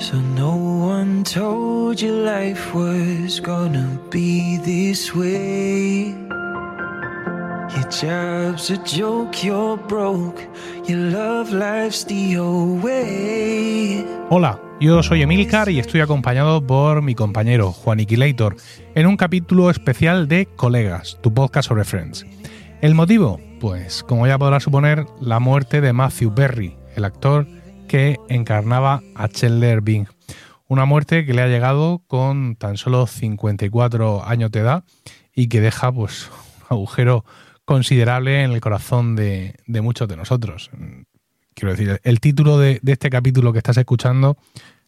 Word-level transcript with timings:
So 0.00 0.16
no 0.16 0.54
one 0.54 1.24
told 1.24 2.00
you 2.00 2.24
life 2.24 2.74
was 2.74 3.38
gonna 3.38 4.00
be 4.10 4.56
this 4.64 5.14
way. 5.14 6.14
Your 7.76 7.88
job's 7.90 8.70
a 8.70 8.78
joke, 8.78 9.44
you're 9.44 9.76
broke. 9.76 10.40
Your 10.88 11.10
love 11.12 11.52
life's 11.52 12.06
the 12.06 12.38
way. 12.82 14.02
Hola, 14.30 14.58
yo 14.80 15.02
soy 15.02 15.20
Emilcar 15.20 15.68
y 15.68 15.78
estoy 15.78 16.00
acompañado 16.00 16.66
por 16.66 17.02
mi 17.02 17.14
compañero 17.14 17.70
Juan 17.70 18.00
Iquilator 18.00 18.56
en 18.94 19.06
un 19.06 19.18
capítulo 19.18 19.68
especial 19.68 20.28
de 20.28 20.46
Colegas, 20.56 21.18
tu 21.20 21.34
podcast 21.34 21.68
sobre 21.68 21.84
Friends. 21.84 22.24
¿El 22.80 22.94
motivo? 22.94 23.38
Pues, 23.60 24.02
como 24.02 24.26
ya 24.26 24.38
podrás 24.38 24.62
suponer, 24.62 25.04
la 25.20 25.40
muerte 25.40 25.82
de 25.82 25.92
Matthew 25.92 26.34
Perry, 26.34 26.78
el 26.96 27.04
actor 27.04 27.46
que 27.90 28.20
encarnaba 28.28 29.02
a 29.16 29.26
Chandler 29.26 29.80
Bing. 29.80 30.06
Una 30.68 30.84
muerte 30.84 31.26
que 31.26 31.34
le 31.34 31.42
ha 31.42 31.48
llegado 31.48 32.04
con 32.06 32.54
tan 32.54 32.76
solo 32.76 33.08
54 33.08 34.24
años 34.24 34.52
de 34.52 34.60
edad 34.60 34.84
y 35.34 35.48
que 35.48 35.60
deja 35.60 35.90
pues, 35.90 36.30
un 36.60 36.76
agujero 36.76 37.24
considerable 37.64 38.44
en 38.44 38.52
el 38.52 38.60
corazón 38.60 39.16
de, 39.16 39.56
muchos 39.66 40.06
de 40.06 40.16
nosotros. 40.16 40.70
Quiero 41.54 41.72
decir, 41.72 42.00
el 42.04 42.20
título 42.20 42.58
de, 42.58 42.80
este 42.86 43.10
capítulo 43.10 43.52
que 43.52 43.58
estás 43.58 43.76
escuchando, 43.76 44.36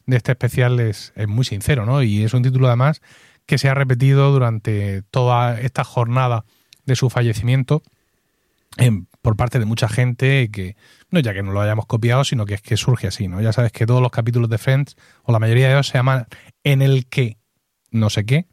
de 0.07 0.19
este 0.19 0.31
especial, 0.31 0.79
es, 0.79 1.13
es 1.17 1.27
muy 1.27 1.45
sincero, 1.45 1.85
¿no? 1.85 2.05
Y 2.05 2.23
es 2.23 2.35
un 2.35 2.45
título 2.45 2.69
además 2.69 3.03
que 3.47 3.59
se 3.59 3.69
ha 3.69 3.75
repetido 3.75 4.31
durante 4.31 5.03
toda 5.11 5.61
esta 5.61 5.83
jornada 5.83 6.45
de 6.87 6.95
su 6.95 7.11
fallecimiento 7.11 7.83
por 9.23 9.37
parte 9.37 9.59
de 9.59 9.65
mucha 9.65 9.89
gente 9.89 10.51
que, 10.51 10.77
no 11.11 11.21
ya 11.21 11.33
que 11.33 11.43
no 11.43 11.53
lo 11.53 11.61
hayamos 11.61 11.87
copiado, 11.87 12.25
sino 12.25 12.45
que 12.45 12.55
es 12.55 12.61
que 12.61 12.77
surge 12.77 13.07
así, 13.07 13.29
¿no? 13.29 13.41
Ya 13.41 13.53
sabes 13.53 13.73
que 13.73 13.87
todos 13.87 14.03
los 14.03 14.11
capítulos 14.11 14.51
de 14.51 14.59
Friends, 14.59 14.97
o 15.23 15.33
la 15.33 15.39
mayoría 15.39 15.69
de 15.69 15.75
ellos, 15.75 15.87
se 15.87 15.95
llaman 15.95 16.27
en 16.65 16.83
el 16.83 17.07
que 17.07 17.39
no 17.91 18.11
sé 18.11 18.27
qué. 18.27 18.47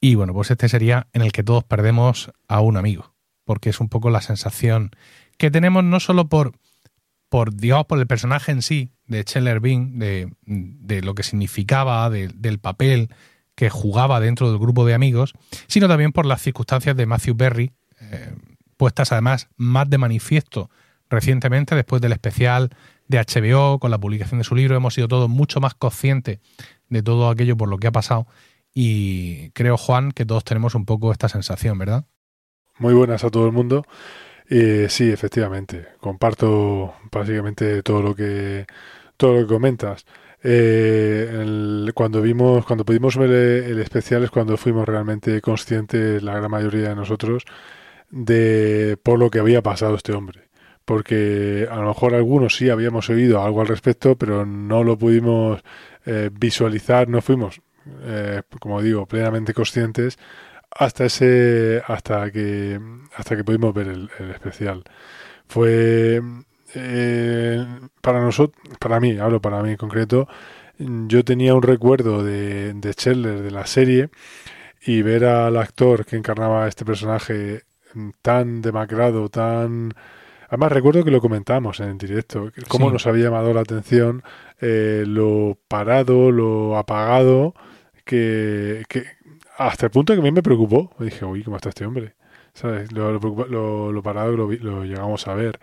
Y 0.00 0.14
bueno, 0.14 0.32
pues 0.32 0.50
este 0.50 0.68
sería 0.68 1.08
en 1.12 1.22
el 1.22 1.32
que 1.32 1.42
todos 1.42 1.64
perdemos 1.64 2.30
a 2.46 2.60
un 2.60 2.76
amigo, 2.76 3.14
porque 3.44 3.70
es 3.70 3.80
un 3.80 3.88
poco 3.88 4.10
la 4.10 4.20
sensación 4.20 4.90
que 5.38 5.50
tenemos 5.50 5.82
no 5.82 5.98
solo 5.98 6.28
por, 6.28 6.52
por 7.28 7.54
digamos, 7.54 7.86
por 7.86 7.98
el 7.98 8.06
personaje 8.06 8.52
en 8.52 8.62
sí 8.62 8.92
de 9.06 9.24
Chandler 9.24 9.60
Bing, 9.60 9.98
de, 9.98 10.32
de 10.44 11.02
lo 11.02 11.14
que 11.14 11.22
significaba, 11.24 12.08
del 12.10 12.58
papel 12.60 13.10
que 13.56 13.70
jugaba 13.70 14.20
dentro 14.20 14.50
del 14.50 14.58
grupo 14.58 14.84
de 14.84 14.94
amigos, 14.94 15.32
sino 15.66 15.88
también 15.88 16.12
por 16.12 16.26
las 16.26 16.42
circunstancias 16.42 16.96
de 16.96 17.06
Matthew 17.06 17.34
Berry, 17.34 17.72
eh, 18.00 18.34
puestas 18.76 19.12
además 19.12 19.48
más 19.56 19.88
de 19.88 19.98
manifiesto 19.98 20.70
recientemente, 21.08 21.74
después 21.74 22.02
del 22.02 22.12
especial 22.12 22.70
de 23.08 23.18
HBO, 23.18 23.78
con 23.78 23.90
la 23.90 23.98
publicación 23.98 24.38
de 24.38 24.44
su 24.44 24.54
libro, 24.54 24.76
hemos 24.76 24.94
sido 24.94 25.08
todos 25.08 25.28
mucho 25.28 25.60
más 25.60 25.74
conscientes 25.74 26.40
de 26.88 27.02
todo 27.02 27.28
aquello 27.28 27.56
por 27.56 27.68
lo 27.68 27.78
que 27.78 27.86
ha 27.86 27.92
pasado. 27.92 28.26
Y 28.74 29.50
creo, 29.50 29.76
Juan, 29.76 30.12
que 30.12 30.26
todos 30.26 30.44
tenemos 30.44 30.74
un 30.74 30.84
poco 30.84 31.12
esta 31.12 31.28
sensación, 31.28 31.78
¿verdad? 31.78 32.04
Muy 32.78 32.94
buenas 32.94 33.24
a 33.24 33.30
todo 33.30 33.46
el 33.46 33.52
mundo. 33.52 33.86
Eh, 34.48 34.86
sí, 34.90 35.10
efectivamente. 35.10 35.86
Comparto 36.00 36.94
básicamente 37.10 37.82
todo 37.82 38.02
lo 38.02 38.14
que 38.14 38.66
todo 39.16 39.34
lo 39.34 39.40
que 39.40 39.54
comentas. 39.54 40.04
Eh, 40.42 41.90
cuando 41.94 42.20
vimos, 42.20 42.64
cuando 42.66 42.84
pudimos 42.84 43.16
ver 43.16 43.30
el 43.30 43.80
especial 43.80 44.22
es 44.24 44.30
cuando 44.30 44.56
fuimos 44.56 44.86
realmente 44.86 45.40
conscientes, 45.40 46.22
la 46.22 46.34
gran 46.34 46.50
mayoría 46.50 46.90
de 46.90 46.94
nosotros, 46.94 47.44
de 48.10 48.98
por 49.02 49.18
lo 49.18 49.30
que 49.30 49.38
había 49.38 49.62
pasado 49.62 49.96
este 49.96 50.12
hombre. 50.12 50.48
Porque 50.84 51.66
a 51.70 51.76
lo 51.76 51.88
mejor 51.88 52.14
algunos 52.14 52.56
sí 52.56 52.70
habíamos 52.70 53.10
oído 53.10 53.42
algo 53.42 53.60
al 53.60 53.66
respecto, 53.66 54.16
pero 54.16 54.46
no 54.46 54.84
lo 54.84 54.96
pudimos 54.96 55.62
eh, 56.04 56.30
visualizar, 56.32 57.08
no 57.08 57.20
fuimos, 57.22 57.60
eh, 58.02 58.42
como 58.60 58.80
digo, 58.80 59.06
plenamente 59.06 59.52
conscientes 59.52 60.18
hasta 60.70 61.06
ese, 61.06 61.82
hasta 61.86 62.30
que, 62.30 62.80
hasta 63.14 63.36
que 63.36 63.44
pudimos 63.44 63.74
ver 63.74 63.88
el, 63.88 64.10
especial. 64.32 64.84
Fue 65.48 66.20
eh, 66.74 67.66
para 68.00 68.20
nosotros, 68.20 68.60
para 68.78 69.00
mí, 69.00 69.18
hablo 69.18 69.40
para 69.40 69.62
mí 69.62 69.70
en 69.70 69.76
concreto, 69.76 70.28
yo 70.78 71.24
tenía 71.24 71.54
un 71.54 71.62
recuerdo 71.62 72.22
de, 72.22 72.74
de 72.74 72.92
Scheller, 72.92 73.40
de 73.40 73.50
la 73.50 73.66
serie, 73.66 74.10
y 74.84 75.02
ver 75.02 75.24
al 75.24 75.56
actor 75.56 76.04
que 76.04 76.16
encarnaba 76.16 76.68
este 76.68 76.84
personaje 76.84 77.62
tan 78.22 78.62
demacrado, 78.62 79.28
tan... 79.28 79.92
Además 80.48 80.72
recuerdo 80.72 81.04
que 81.04 81.10
lo 81.10 81.20
comentamos 81.20 81.80
en 81.80 81.98
directo, 81.98 82.52
cómo 82.68 82.90
nos 82.90 83.06
había 83.06 83.24
llamado 83.24 83.52
la 83.52 83.62
atención 83.62 84.22
eh, 84.60 85.04
lo 85.06 85.58
parado, 85.66 86.30
lo 86.30 86.76
apagado, 86.78 87.54
que, 88.04 88.84
hasta 89.58 89.86
el 89.86 89.90
punto 89.90 90.14
que 90.14 90.20
a 90.20 90.22
mí 90.22 90.30
me 90.30 90.42
preocupó. 90.42 90.92
Me 90.98 91.06
dije, 91.06 91.24
uy, 91.24 91.42
¿cómo 91.42 91.56
está 91.56 91.70
este 91.70 91.84
hombre? 91.84 92.14
¿Sabes? 92.54 92.92
Lo, 92.92 93.12
lo, 93.12 93.92
lo, 93.92 94.02
parado 94.02 94.36
lo, 94.36 94.50
lo 94.52 94.84
llegamos 94.84 95.26
a 95.26 95.34
ver. 95.34 95.58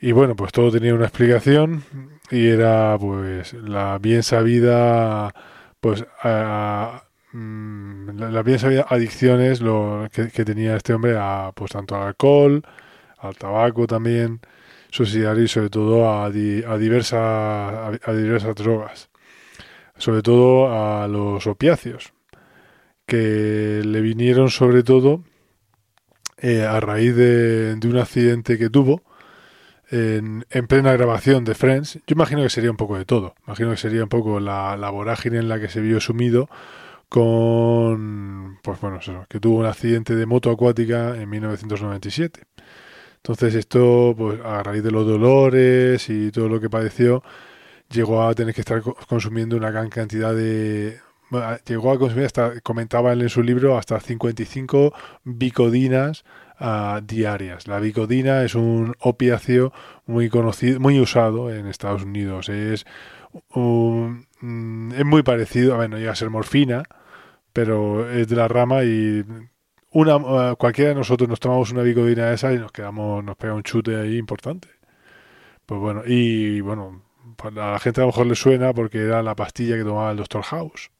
Y 0.00 0.12
bueno, 0.12 0.36
pues 0.36 0.52
todo 0.52 0.70
tenía 0.70 0.94
una 0.94 1.06
explicación 1.06 1.82
y 2.30 2.46
era 2.48 2.96
pues 3.00 3.54
la 3.54 3.98
bien 3.98 4.22
sabida 4.22 5.34
pues 5.80 6.04
a, 6.22 7.04
Mm, 7.32 8.18
la, 8.18 8.42
bien 8.42 8.58
sabía 8.58 8.86
adicciones 8.88 9.60
lo 9.60 10.08
que, 10.10 10.44
tenía 10.44 10.76
este 10.76 10.94
hombre 10.94 11.16
a 11.18 11.52
pues 11.54 11.72
tanto 11.72 11.94
al 11.96 12.08
alcohol, 12.08 12.62
al 13.18 13.36
tabaco 13.36 13.86
también, 13.86 14.40
suicidario 14.90 15.44
y 15.44 15.48
sobre 15.48 15.70
todo 15.70 16.08
a, 16.08 16.26
a, 16.26 16.30
diversas, 16.30 17.20
a, 18.02 18.12
diversas 18.14 18.54
drogas, 18.54 19.10
sobre 19.98 20.22
todo 20.22 20.72
a 20.72 21.06
los 21.08 21.46
opiáceos, 21.46 22.14
que 23.06 23.82
le 23.84 24.00
vinieron 24.00 24.50
sobre 24.50 24.82
todo 24.82 25.24
eh, 26.38 26.62
a 26.64 26.80
raíz 26.80 27.14
de, 27.16 27.76
de, 27.76 27.88
un 27.88 27.98
accidente 27.98 28.58
que 28.58 28.70
tuvo 28.70 29.02
en, 29.90 30.46
en, 30.50 30.66
plena 30.66 30.92
grabación 30.92 31.44
de 31.44 31.54
Friends. 31.54 31.96
Yo 32.06 32.14
imagino 32.14 32.42
que 32.42 32.50
sería 32.50 32.70
un 32.70 32.76
poco 32.76 32.96
de 32.96 33.04
todo, 33.04 33.34
imagino 33.46 33.70
que 33.70 33.76
sería 33.76 34.02
un 34.02 34.08
poco 34.08 34.40
la, 34.40 34.76
la 34.78 34.90
vorágine 34.90 35.38
en 35.38 35.48
la 35.48 35.60
que 35.60 35.68
se 35.68 35.80
vio 35.80 36.00
sumido 36.00 36.48
con, 37.08 38.58
pues 38.62 38.80
bueno, 38.80 39.00
que 39.28 39.40
tuvo 39.40 39.60
un 39.60 39.66
accidente 39.66 40.14
de 40.14 40.26
moto 40.26 40.50
acuática 40.50 41.16
en 41.16 41.28
1997. 41.30 42.42
Entonces 43.16 43.54
esto, 43.54 44.14
pues 44.16 44.40
a 44.44 44.62
raíz 44.62 44.82
de 44.82 44.90
los 44.90 45.06
dolores 45.06 46.08
y 46.08 46.30
todo 46.30 46.48
lo 46.48 46.60
que 46.60 46.70
padeció, 46.70 47.22
llegó 47.90 48.22
a 48.22 48.34
tener 48.34 48.54
que 48.54 48.60
estar 48.60 48.82
consumiendo 48.82 49.56
una 49.56 49.70
gran 49.70 49.88
cantidad 49.90 50.34
de... 50.34 51.00
llegó 51.66 51.92
a 51.92 51.98
consumir 51.98 52.26
hasta, 52.26 52.60
comentaba 52.60 53.12
él 53.12 53.22
en 53.22 53.28
su 53.28 53.42
libro, 53.42 53.76
hasta 53.76 54.00
55 54.00 54.94
bicodinas 55.24 56.24
uh, 56.60 57.00
diarias. 57.02 57.66
La 57.66 57.80
bicodina 57.80 58.44
es 58.44 58.54
un 58.54 58.94
opiáceo 59.00 59.72
muy 60.06 60.28
conocido, 60.28 60.80
muy 60.80 61.00
usado 61.00 61.52
en 61.52 61.66
Estados 61.66 62.04
Unidos. 62.04 62.48
Es 62.48 62.86
un, 63.54 64.26
mm, 64.40 64.92
es 64.92 65.04
muy 65.04 65.22
parecido, 65.22 65.74
a 65.74 65.78
ver, 65.78 65.90
llega 65.90 66.12
a 66.12 66.16
ser 66.16 66.30
morfina, 66.30 66.84
pero 67.58 68.08
es 68.08 68.28
de 68.28 68.36
la 68.36 68.46
rama 68.46 68.84
y 68.84 69.24
una 69.90 70.14
eh, 70.52 70.54
cualquiera 70.56 70.90
de 70.90 70.94
nosotros 70.94 71.28
nos 71.28 71.40
tomamos 71.40 71.72
una 71.72 71.82
bicodina 71.82 72.32
esa 72.32 72.52
y 72.52 72.56
nos 72.56 72.70
quedamos, 72.70 73.24
nos 73.24 73.34
pega 73.34 73.52
un 73.52 73.64
chute 73.64 73.96
ahí 73.96 74.16
importante. 74.16 74.68
Pues 75.66 75.80
bueno, 75.80 76.02
y 76.06 76.60
bueno, 76.60 77.02
a 77.44 77.50
la 77.50 77.78
gente 77.80 78.00
a 78.00 78.04
lo 78.04 78.10
mejor 78.10 78.26
le 78.28 78.36
suena 78.36 78.72
porque 78.72 78.98
era 78.98 79.24
la 79.24 79.34
pastilla 79.34 79.76
que 79.76 79.82
tomaba 79.82 80.12
el 80.12 80.18
Doctor 80.18 80.44
House. 80.44 80.92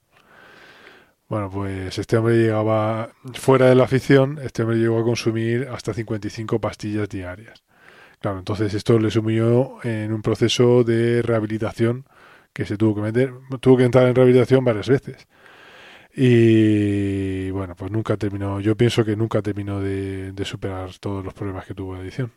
Bueno, 1.28 1.48
pues 1.48 1.96
este 1.96 2.16
hombre 2.16 2.34
llegaba, 2.38 3.10
fuera 3.34 3.66
de 3.66 3.76
la 3.76 3.84
afición, 3.84 4.40
este 4.42 4.64
hombre 4.64 4.78
llegó 4.78 4.98
a 4.98 5.04
consumir 5.04 5.68
hasta 5.72 5.94
55 5.94 6.60
pastillas 6.60 7.08
diarias. 7.08 7.62
Claro, 8.18 8.40
entonces 8.40 8.74
esto 8.74 8.98
le 8.98 9.12
sumió 9.12 9.78
en 9.84 10.12
un 10.12 10.22
proceso 10.22 10.82
de 10.82 11.22
rehabilitación 11.22 12.04
que 12.52 12.64
se 12.64 12.76
tuvo 12.76 12.96
que 12.96 13.02
meter, 13.02 13.32
tuvo 13.60 13.76
que 13.76 13.84
entrar 13.84 14.08
en 14.08 14.16
rehabilitación 14.16 14.64
varias 14.64 14.88
veces. 14.88 15.28
Y 16.20 17.50
bueno, 17.52 17.76
pues 17.76 17.92
nunca 17.92 18.16
terminó, 18.16 18.58
yo 18.58 18.76
pienso 18.76 19.04
que 19.04 19.14
nunca 19.14 19.40
terminó 19.40 19.80
de, 19.80 20.34
superar 20.44 20.90
todos 20.98 21.24
los 21.24 21.32
problemas 21.32 21.64
que 21.64 21.74
tuvo 21.74 21.94
la 21.94 22.02
edición. 22.02 22.32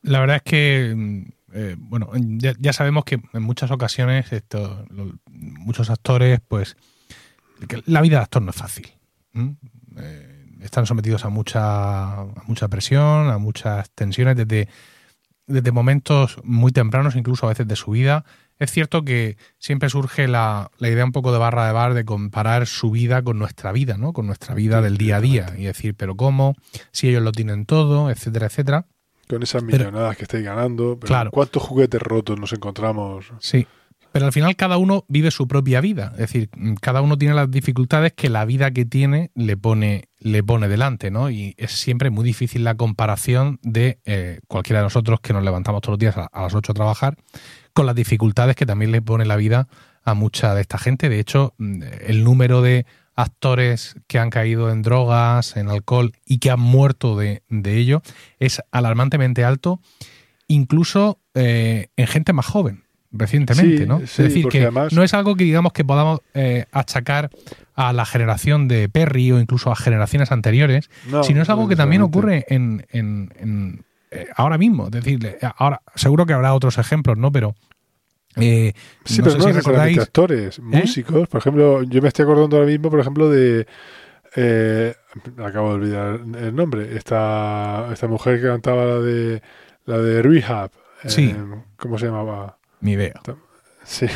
La 0.00 0.20
verdad 0.20 0.36
es 0.36 0.42
que, 0.42 0.94
mm, 0.96 1.22
eh, 1.52 1.76
bueno, 1.78 2.10
ya, 2.16 2.72
sabemos 2.72 3.04
que 3.04 3.20
en 3.34 3.42
muchas 3.42 3.70
ocasiones 3.70 4.32
esto, 4.32 4.86
muchos 5.28 5.90
actores, 5.90 6.40
pues, 6.48 6.78
la 7.84 8.00
vida 8.00 8.16
de 8.16 8.22
actor 8.22 8.40
no 8.40 8.52
es 8.52 8.56
fácil. 8.56 8.88
Eh, 9.98 10.48
están 10.62 10.86
sometidos 10.86 11.26
a 11.26 11.28
mucha, 11.28 12.22
a 12.22 12.42
mucha 12.46 12.68
presión, 12.68 13.28
a 13.28 13.36
muchas 13.36 13.90
tensiones 13.90 14.34
desde, 14.38 14.66
desde 15.46 15.72
momentos 15.72 16.38
muy 16.44 16.72
tempranos, 16.72 17.16
incluso 17.16 17.46
a 17.46 17.50
veces 17.50 17.66
de 17.66 17.76
su 17.76 17.92
vida, 17.92 18.24
es 18.58 18.70
cierto 18.70 19.04
que 19.04 19.36
siempre 19.58 19.88
surge 19.88 20.28
la, 20.28 20.70
idea 20.78 21.04
un 21.04 21.12
poco 21.12 21.32
de 21.32 21.38
barra 21.38 21.66
de 21.66 21.72
bar 21.72 21.94
de 21.94 22.04
comparar 22.04 22.66
su 22.66 22.92
vida 22.92 23.22
con 23.22 23.38
nuestra 23.38 23.72
vida, 23.72 23.96
¿no? 23.96 24.12
Con 24.12 24.26
nuestra 24.26 24.54
vida 24.54 24.80
del 24.80 24.98
día 24.98 25.16
a 25.16 25.20
día. 25.20 25.54
Y 25.58 25.64
decir, 25.64 25.96
pero 25.96 26.16
¿cómo? 26.16 26.54
Si 26.92 27.08
ellos 27.08 27.22
lo 27.22 27.32
tienen 27.32 27.66
todo, 27.66 28.08
etcétera, 28.08 28.46
etcétera. 28.46 28.86
Con 29.28 29.42
esas 29.42 29.64
millonadas 29.64 30.16
que 30.16 30.24
estáis 30.24 30.44
ganando. 30.44 30.96
Pero 31.00 31.08
claro. 31.08 31.30
¿Cuántos 31.32 31.62
juguetes 31.62 32.00
rotos 32.00 32.38
nos 32.38 32.52
encontramos? 32.52 33.32
Sí. 33.40 33.66
Pero 34.12 34.26
al 34.26 34.32
final 34.32 34.54
cada 34.56 34.76
uno 34.76 35.04
vive 35.08 35.30
su 35.30 35.48
propia 35.48 35.80
vida. 35.80 36.10
Es 36.12 36.18
decir, 36.18 36.50
cada 36.80 37.00
uno 37.00 37.16
tiene 37.16 37.34
las 37.34 37.50
dificultades 37.50 38.12
que 38.12 38.28
la 38.28 38.44
vida 38.44 38.70
que 38.70 38.84
tiene 38.84 39.30
le 39.34 39.56
pone, 39.56 40.08
le 40.18 40.42
pone 40.42 40.68
delante, 40.68 41.10
¿no? 41.10 41.30
Y 41.30 41.54
es 41.56 41.72
siempre 41.72 42.10
muy 42.10 42.24
difícil 42.24 42.62
la 42.62 42.76
comparación 42.76 43.58
de 43.62 43.98
eh, 44.04 44.40
cualquiera 44.46 44.80
de 44.80 44.84
nosotros 44.84 45.20
que 45.20 45.32
nos 45.32 45.42
levantamos 45.42 45.80
todos 45.80 45.94
los 45.94 45.98
días 45.98 46.16
a, 46.16 46.42
las 46.42 46.54
8 46.54 46.72
a 46.72 46.74
trabajar 46.74 47.16
con 47.72 47.86
las 47.86 47.94
dificultades 47.94 48.54
que 48.54 48.66
también 48.66 48.92
le 48.92 49.00
pone 49.00 49.24
la 49.24 49.36
vida 49.36 49.66
a 50.04 50.14
mucha 50.14 50.54
de 50.54 50.60
esta 50.60 50.78
gente. 50.78 51.08
De 51.08 51.18
hecho, 51.18 51.54
el 51.58 52.22
número 52.22 52.60
de 52.60 52.84
actores 53.14 53.96
que 54.08 54.18
han 54.18 54.30
caído 54.30 54.70
en 54.70 54.82
drogas, 54.82 55.56
en 55.56 55.68
alcohol 55.68 56.12
y 56.26 56.38
que 56.38 56.50
han 56.50 56.60
muerto 56.60 57.16
de, 57.16 57.42
de 57.48 57.76
ello 57.78 58.02
es 58.38 58.62
alarmantemente 58.70 59.44
alto, 59.44 59.80
incluso 60.48 61.20
eh, 61.34 61.88
en 61.96 62.06
gente 62.06 62.32
más 62.32 62.46
joven 62.46 62.84
recientemente, 63.12 63.78
Sí, 63.82 63.86
¿no? 63.86 63.98
sí, 63.98 64.04
es 64.04 64.16
decir, 64.16 64.48
que 64.48 64.62
además- 64.62 64.92
no 64.92 65.02
es 65.02 65.12
algo 65.14 65.34
que 65.36 65.44
digamos 65.44 65.72
que 65.72 65.84
podamos 65.84 66.20
eh, 66.34 66.64
achacar 66.72 67.30
a 67.74 67.92
la 67.92 68.04
generación 68.06 68.68
de 68.68 68.88
Perry 68.88 69.32
o 69.32 69.38
incluso 69.40 69.70
a 69.70 69.76
generaciones 69.76 70.32
anteriores, 70.32 70.90
No, 71.10 71.22
sino 71.22 71.42
es 71.42 71.48
algo 71.50 71.68
que 71.68 71.76
también 71.76 72.02
ocurre 72.02 72.44
en, 72.48 72.86
en- 72.90 73.32
en, 73.38 73.84
eh, 74.10 74.26
ahora 74.36 74.58
mismo. 74.58 74.86
Es 74.86 74.90
decir, 74.92 75.24
eh, 75.24 75.38
ahora 75.56 75.80
seguro 75.94 76.26
que 76.26 76.32
habrá 76.32 76.52
otros 76.54 76.78
ejemplos, 76.78 77.16
¿no? 77.18 77.30
Pero 77.32 77.54
eh, 78.36 78.72
Sí, 79.04 79.18
no 79.18 79.24
pero 79.24 79.30
sé 79.32 79.38
no 79.38 79.44
si 79.44 79.52
recordáis. 79.52 79.98
¿Eh? 79.98 80.00
actores, 80.00 80.58
músicos. 80.60 81.28
Por 81.28 81.38
ejemplo, 81.40 81.82
yo 81.82 82.00
me 82.02 82.08
estoy 82.08 82.22
acordando 82.24 82.56
ahora 82.56 82.68
mismo, 82.68 82.90
por 82.90 83.00
ejemplo, 83.00 83.28
de. 83.30 83.66
eh, 84.36 84.94
acabo 85.44 85.68
de 85.70 85.74
olvidar 85.74 86.20
el 86.38 86.54
nombre. 86.54 86.96
Esta, 86.96 87.88
esta 87.92 88.06
mujer 88.08 88.40
que 88.40 88.46
cantaba 88.48 88.84
la 88.86 88.98
de 89.00 89.42
la 89.84 89.98
de 89.98 90.22
Rehab. 90.22 90.70
eh, 91.04 91.08
Sí. 91.10 91.34
¿Cómo 91.76 91.98
se 91.98 92.06
llamaba? 92.06 92.56
Ni 92.82 92.92
idea. 92.92 93.14
Sí, 93.84 94.06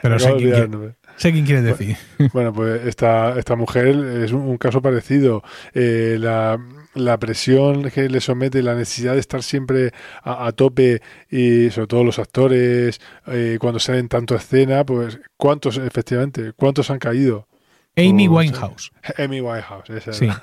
Pero 0.00 0.18
sé 0.18 0.34
quién, 0.36 0.68
quiere- 0.68 0.94
sé 1.16 1.32
quién 1.32 1.64
decir. 1.64 1.96
Bueno, 2.32 2.52
pues 2.52 2.86
esta, 2.86 3.38
esta 3.38 3.56
mujer 3.56 3.88
es 3.88 4.32
un, 4.32 4.42
un 4.42 4.56
caso 4.58 4.80
parecido. 4.80 5.42
Eh, 5.74 6.16
la, 6.18 6.58
la 6.94 7.18
presión 7.18 7.90
que 7.90 8.08
le 8.08 8.20
somete, 8.22 8.62
la 8.62 8.74
necesidad 8.74 9.12
de 9.14 9.20
estar 9.20 9.42
siempre 9.42 9.92
a, 10.22 10.46
a 10.46 10.52
tope 10.52 11.02
y 11.30 11.68
sobre 11.70 11.88
todo 11.88 12.04
los 12.04 12.18
actores, 12.18 13.00
eh, 13.26 13.58
cuando 13.60 13.78
salen 13.80 14.08
tanto 14.08 14.34
a 14.34 14.38
escena, 14.38 14.84
pues 14.84 15.18
¿cuántos 15.36 15.76
efectivamente? 15.76 16.52
¿Cuántos 16.54 16.90
han 16.90 16.98
caído? 16.98 17.48
Amy 17.96 18.28
Winehouse. 18.28 18.92
Amy 19.18 19.40
Winehouse, 19.40 19.90
esa 19.90 20.12
Sí. 20.12 20.24
era. 20.26 20.42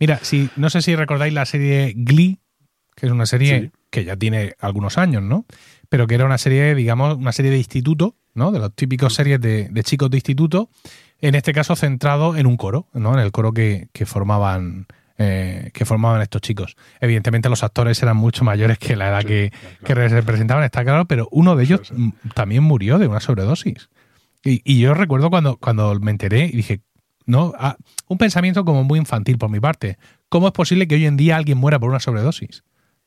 Mira, 0.00 0.18
si, 0.22 0.50
no 0.56 0.68
sé 0.70 0.82
si 0.82 0.96
recordáis 0.96 1.32
la 1.32 1.46
serie 1.46 1.92
Glee, 1.96 2.40
que 2.96 3.06
es 3.06 3.12
una 3.12 3.26
serie 3.26 3.60
Sí. 3.60 3.70
que 3.90 4.04
ya 4.04 4.16
tiene 4.16 4.54
algunos 4.60 4.98
años, 4.98 5.22
¿no? 5.22 5.46
Pero 5.94 6.08
que 6.08 6.16
era 6.16 6.24
una 6.24 6.38
serie, 6.38 6.74
digamos, 6.74 7.16
una 7.16 7.30
serie 7.30 7.52
de 7.52 7.56
instituto, 7.58 8.16
¿no? 8.34 8.50
De 8.50 8.58
los 8.58 8.74
típicos 8.74 9.14
series 9.14 9.40
de, 9.40 9.68
de 9.68 9.82
chicos 9.84 10.10
de 10.10 10.16
instituto, 10.16 10.68
en 11.20 11.36
este 11.36 11.52
caso 11.52 11.76
centrado 11.76 12.34
en 12.36 12.46
un 12.48 12.56
coro, 12.56 12.88
¿no? 12.94 13.12
En 13.14 13.20
el 13.20 13.30
coro 13.30 13.52
que, 13.52 13.90
que 13.92 14.04
formaban 14.04 14.88
eh, 15.18 15.70
que 15.72 15.84
formaban 15.84 16.20
estos 16.20 16.40
chicos. 16.42 16.74
Evidentemente 17.00 17.48
los 17.48 17.62
actores 17.62 18.02
eran 18.02 18.16
mucho 18.16 18.42
mayores 18.42 18.76
que 18.78 18.96
la 18.96 19.08
edad 19.10 19.20
Sí, 19.20 19.26
que, 19.28 19.52
claro. 19.84 19.84
que 19.84 20.08
representaban, 20.08 20.64
está 20.64 20.82
claro, 20.82 21.04
pero 21.04 21.28
uno 21.30 21.54
de 21.54 21.62
ellos 21.62 21.82
Sí, 21.84 21.94
sí. 21.94 22.02
mm, 22.02 22.30
también 22.34 22.64
murió 22.64 22.98
de 22.98 23.06
una 23.06 23.20
sobredosis. 23.20 23.88
Y, 24.42 24.62
y 24.64 24.80
yo 24.80 24.94
recuerdo 24.94 25.30
cuando, 25.30 25.58
cuando 25.58 25.94
me 26.00 26.10
enteré 26.10 26.46
y 26.46 26.56
dije, 26.56 26.80
no, 27.24 27.52
ah, 27.56 27.76
un 28.08 28.18
pensamiento 28.18 28.64
como 28.64 28.82
muy 28.82 28.98
infantil 28.98 29.38
por 29.38 29.48
mi 29.48 29.60
parte. 29.60 29.96
¿Cómo 30.28 30.48
es 30.48 30.52
posible 30.52 30.88
que 30.88 30.96
hoy 30.96 31.06
en 31.06 31.16
día 31.16 31.36
alguien 31.36 31.58
muera 31.58 31.78
por 31.78 31.88
una 31.88 32.00
sobredosis? 32.00 32.64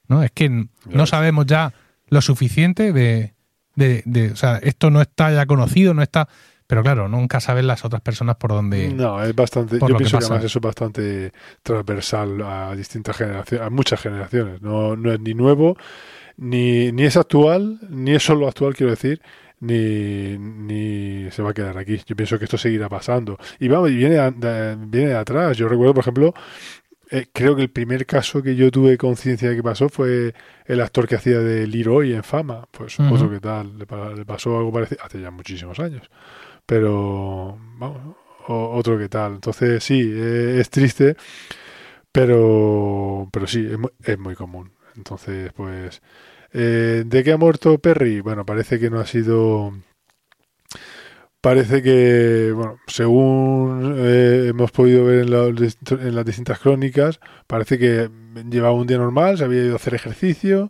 ¿No? 0.08 0.24
Es 0.24 0.32
que 0.32 0.70
no 0.86 1.06
sabemos 1.06 1.46
ya 1.48 1.74
lo 2.10 2.22
suficiente 2.22 2.92
de, 2.94 3.34
de, 3.76 4.04
de- 4.06 4.32
O 4.32 4.36
sea, 4.36 4.58
esto 4.58 4.90
no 4.92 5.02
está 5.02 5.32
ya 5.32 5.46
conocido, 5.46 5.94
no 5.94 6.02
está. 6.02 6.28
Pero 6.68 6.84
claro, 6.84 7.08
nunca 7.08 7.40
saben 7.40 7.66
las 7.66 7.86
otras 7.86 8.02
personas 8.02 8.36
por 8.36 8.52
dónde. 8.52 8.90
No, 8.94 9.24
es 9.24 9.34
bastante. 9.34 9.80
Yo 9.80 9.88
que 9.88 9.94
pienso 9.96 10.18
que, 10.20 10.26
además 10.26 10.44
eso 10.44 10.60
es 10.60 10.64
bastante 10.64 11.32
transversal 11.64 12.42
a 12.42 12.76
distintas 12.76 13.16
generaciones, 13.16 13.66
a 13.66 13.70
muchas 13.70 14.02
generaciones. 14.02 14.62
No, 14.62 14.96
no 14.98 15.14
es 15.14 15.20
ni 15.22 15.34
nuevo, 15.34 15.78
ni, 16.36 16.92
ni 16.92 17.04
es 17.04 17.16
actual, 17.16 17.80
ni 17.90 18.16
es 18.16 18.24
solo 18.24 18.50
actual, 18.50 18.76
quiero 18.76 18.90
decir, 18.92 19.22
ni, 19.62 20.38
ni 20.38 21.32
se 21.32 21.42
va 21.42 21.52
a 21.52 21.54
quedar 21.54 21.78
aquí. 21.78 22.02
Yo 22.06 22.16
pienso 22.18 22.38
que 22.38 22.44
esto 22.46 22.58
seguirá 22.58 22.90
pasando. 22.90 23.38
Y 23.60 23.70
vamos, 23.70 23.90
y 23.92 23.96
viene, 23.96 24.18
a- 24.20 24.30
viene 24.32 25.08
de 25.08 25.16
atrás. 25.18 25.56
Yo 25.58 25.70
recuerdo, 25.70 25.94
por 25.94 26.02
ejemplo, 26.04 26.34
eh, 27.12 27.28
creo 27.32 27.56
que 27.56 27.62
el 27.62 27.70
primer 27.70 28.06
caso 28.06 28.44
que 28.44 28.56
yo 28.58 28.70
tuve 28.72 28.98
conciencia 28.98 29.50
de 29.50 29.56
que 29.56 29.64
pasó 29.64 29.88
fue 29.88 30.34
el 30.68 30.82
actor 30.82 31.08
que 31.08 31.16
hacía 31.16 31.40
de 31.40 31.66
Leroy 31.68 32.14
en 32.14 32.24
fama. 32.24 32.68
Pues 32.72 33.00
Ujú. 33.00 33.16
otro 33.16 33.30
que 33.32 33.40
tal, 33.40 33.78
le, 33.80 33.86
pa- 33.88 34.12
le 34.14 34.26
pasó 34.26 34.58
algo 34.58 34.72
parecido 34.72 35.04
hace 35.04 35.22
ya 35.22 35.32
muchísimos 35.32 35.80
años. 35.80 36.10
Pero, 36.66 37.58
vamos, 37.78 38.16
o- 38.48 38.76
otro 38.78 38.98
que 38.98 39.10
tal. 39.10 39.34
Entonces, 39.36 39.84
sí, 39.84 40.02
eh, 40.14 40.58
es 40.60 40.70
triste, 40.70 41.16
pero, 42.12 43.28
pero 43.32 43.48
sí, 43.48 43.66
es 43.70 43.78
muy, 43.78 43.92
es 44.04 44.18
muy 44.20 44.36
común. 44.36 44.72
Entonces, 44.96 45.52
pues, 45.54 46.02
eh, 46.54 47.04
¿de 47.06 47.24
qué 47.24 47.34
ha 47.34 47.38
muerto 47.38 47.78
Perry? 47.80 48.22
Bueno, 48.22 48.46
parece 48.46 48.80
que 48.80 48.90
no 48.90 49.00
ha 49.00 49.06
sido. 49.06 49.74
Parece 51.48 51.82
que, 51.82 52.52
bueno, 52.54 52.78
según 52.88 53.96
eh, 54.00 54.48
hemos 54.50 54.70
podido 54.72 55.06
ver 55.06 55.20
en, 55.20 55.32
la- 55.32 55.46
en 55.48 56.14
las 56.16 56.26
distintas 56.26 56.60
crónicas, 56.60 57.22
parece 57.48 57.80
que 57.80 58.10
llevaba 58.50 58.74
un 58.74 58.86
día 58.86 58.98
normal, 58.98 59.38
se 59.38 59.46
había 59.46 59.64
ido 59.64 59.72
a 59.72 59.76
hacer 59.78 59.94
ejercicio, 59.94 60.70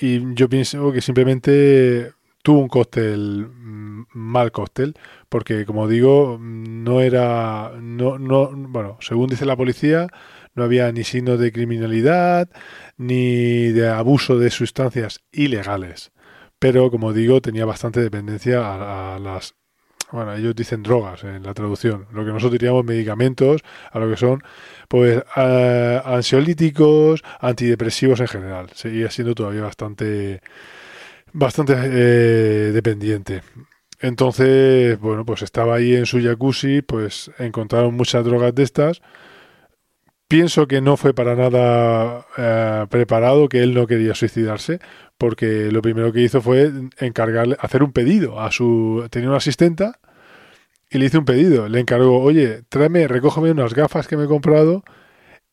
y 0.00 0.34
yo 0.34 0.48
pienso 0.48 0.90
que 0.90 1.00
simplemente 1.00 2.10
tuvo 2.42 2.58
un 2.58 2.66
cóctel, 2.68 3.46
mm, 3.48 4.06
mal 4.14 4.50
cóctel, 4.50 4.94
porque 5.28 5.64
como 5.66 5.86
digo, 5.86 6.36
no 6.40 7.00
era, 7.00 7.70
no, 7.80 8.18
no, 8.18 8.50
bueno, 8.52 8.98
según 9.00 9.28
dice 9.28 9.46
la 9.46 9.54
policía, 9.56 10.08
no 10.56 10.64
había 10.64 10.90
ni 10.90 11.04
signos 11.04 11.38
de 11.38 11.52
criminalidad, 11.52 12.48
ni 12.96 13.68
de 13.68 13.88
abuso 13.88 14.36
de 14.36 14.50
sustancias 14.50 15.20
ilegales. 15.30 16.10
Pero 16.58 16.90
como 16.90 17.12
digo, 17.12 17.40
tenía 17.40 17.64
bastante 17.66 18.00
dependencia 18.00 19.14
a 19.14 19.18
las, 19.20 19.54
bueno, 20.12 20.34
ellos 20.34 20.54
dicen 20.54 20.82
drogas 20.82 21.24
en 21.24 21.42
la 21.42 21.54
traducción, 21.54 22.06
lo 22.12 22.24
que 22.24 22.30
nosotros 22.30 22.52
diríamos 22.52 22.84
medicamentos, 22.84 23.62
a 23.90 23.98
lo 23.98 24.10
que 24.10 24.16
son, 24.16 24.42
pues, 24.88 25.22
eh, 25.36 26.00
ansiolíticos, 26.04 27.22
antidepresivos 27.40 28.20
en 28.20 28.28
general. 28.28 28.70
Seguía 28.74 29.10
siendo 29.10 29.34
todavía 29.34 29.62
bastante, 29.62 30.40
bastante 31.32 31.74
eh, 31.76 32.72
dependiente. 32.72 33.42
Entonces, 34.00 34.98
bueno, 34.98 35.24
pues 35.24 35.42
estaba 35.42 35.76
ahí 35.76 35.94
en 35.94 36.06
su 36.06 36.20
jacuzzi, 36.20 36.82
pues 36.82 37.30
encontraron 37.38 37.94
muchas 37.94 38.24
drogas 38.24 38.54
de 38.54 38.64
estas. 38.64 39.00
Pienso 40.28 40.66
que 40.66 40.80
no 40.80 40.96
fue 40.96 41.14
para 41.14 41.36
nada 41.36 42.26
eh, 42.36 42.86
preparado, 42.90 43.48
que 43.48 43.62
él 43.62 43.74
no 43.74 43.86
quería 43.86 44.14
suicidarse, 44.14 44.80
porque 45.18 45.70
lo 45.70 45.82
primero 45.82 46.12
que 46.12 46.22
hizo 46.22 46.40
fue 46.40 46.72
encargarle, 46.98 47.56
hacer 47.60 47.82
un 47.82 47.92
pedido 47.92 48.40
a 48.40 48.50
su, 48.50 49.06
tenía 49.10 49.28
una 49.28 49.38
asistenta 49.38 50.00
y 50.92 50.98
le 50.98 51.06
hizo 51.06 51.18
un 51.18 51.24
pedido, 51.24 51.68
le 51.68 51.80
encargó, 51.80 52.20
oye, 52.20 52.62
tráeme, 52.68 53.08
recógeme 53.08 53.50
unas 53.50 53.74
gafas 53.74 54.06
que 54.06 54.16
me 54.16 54.24
he 54.24 54.28
comprado 54.28 54.84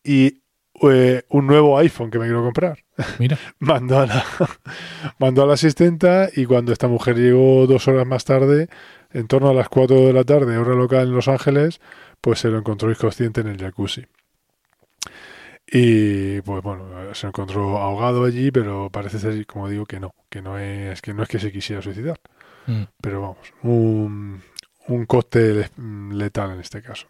y 0.04 0.42
eh, 0.82 1.24
un 1.30 1.48
nuevo 1.48 1.78
iPhone 1.78 2.12
que 2.12 2.20
me 2.20 2.26
quiero 2.26 2.44
comprar 2.44 2.80
Mira, 3.18 3.38
mandó 3.60 4.00
a 4.00 4.06
la 4.06 4.24
mandó 5.20 5.44
a 5.44 5.46
la 5.46 5.54
asistenta 5.54 6.30
y 6.34 6.46
cuando 6.46 6.74
esta 6.74 6.88
mujer 6.88 7.18
llegó 7.18 7.68
dos 7.68 7.88
horas 7.88 8.06
más 8.06 8.26
tarde, 8.26 8.70
en 9.12 9.28
torno 9.28 9.50
a 9.50 9.54
las 9.54 9.70
4 9.70 10.08
de 10.08 10.14
la 10.14 10.24
tarde, 10.24 10.58
hora 10.58 10.76
local 10.76 11.08
en 11.08 11.16
Los 11.16 11.28
Ángeles, 11.28 11.80
pues 12.22 12.40
se 12.40 12.50
lo 12.50 12.58
encontró 12.58 12.92
inconsciente 12.92 13.42
en 13.42 13.48
el 13.48 13.58
jacuzzi. 13.58 14.06
Y 15.72 16.42
pues 16.42 16.64
bueno, 16.64 17.14
se 17.14 17.28
encontró 17.28 17.78
ahogado 17.78 18.26
allí, 18.26 18.52
pero 18.52 18.90
parece 18.92 19.20
ser, 19.20 19.46
como 19.46 19.70
digo, 19.70 19.86
que 19.86 20.00
no, 20.00 20.12
que 20.30 20.42
no 20.42 20.58
es 20.58 21.02
que 21.02 21.14
no 21.14 21.24
es 21.24 21.30
que 21.30 21.40
se 21.40 21.52
quisiera 21.52 21.82
suicidar, 21.82 22.20
mm, 22.66 22.84
pero 23.02 23.22
vamos, 23.22 23.54
un, 23.62 24.42
un 24.90 25.06
cóctel 25.06 25.68
mm, 25.78 26.14
letal 26.14 26.52
en 26.52 26.60
este 26.60 26.82
caso. 26.82 27.06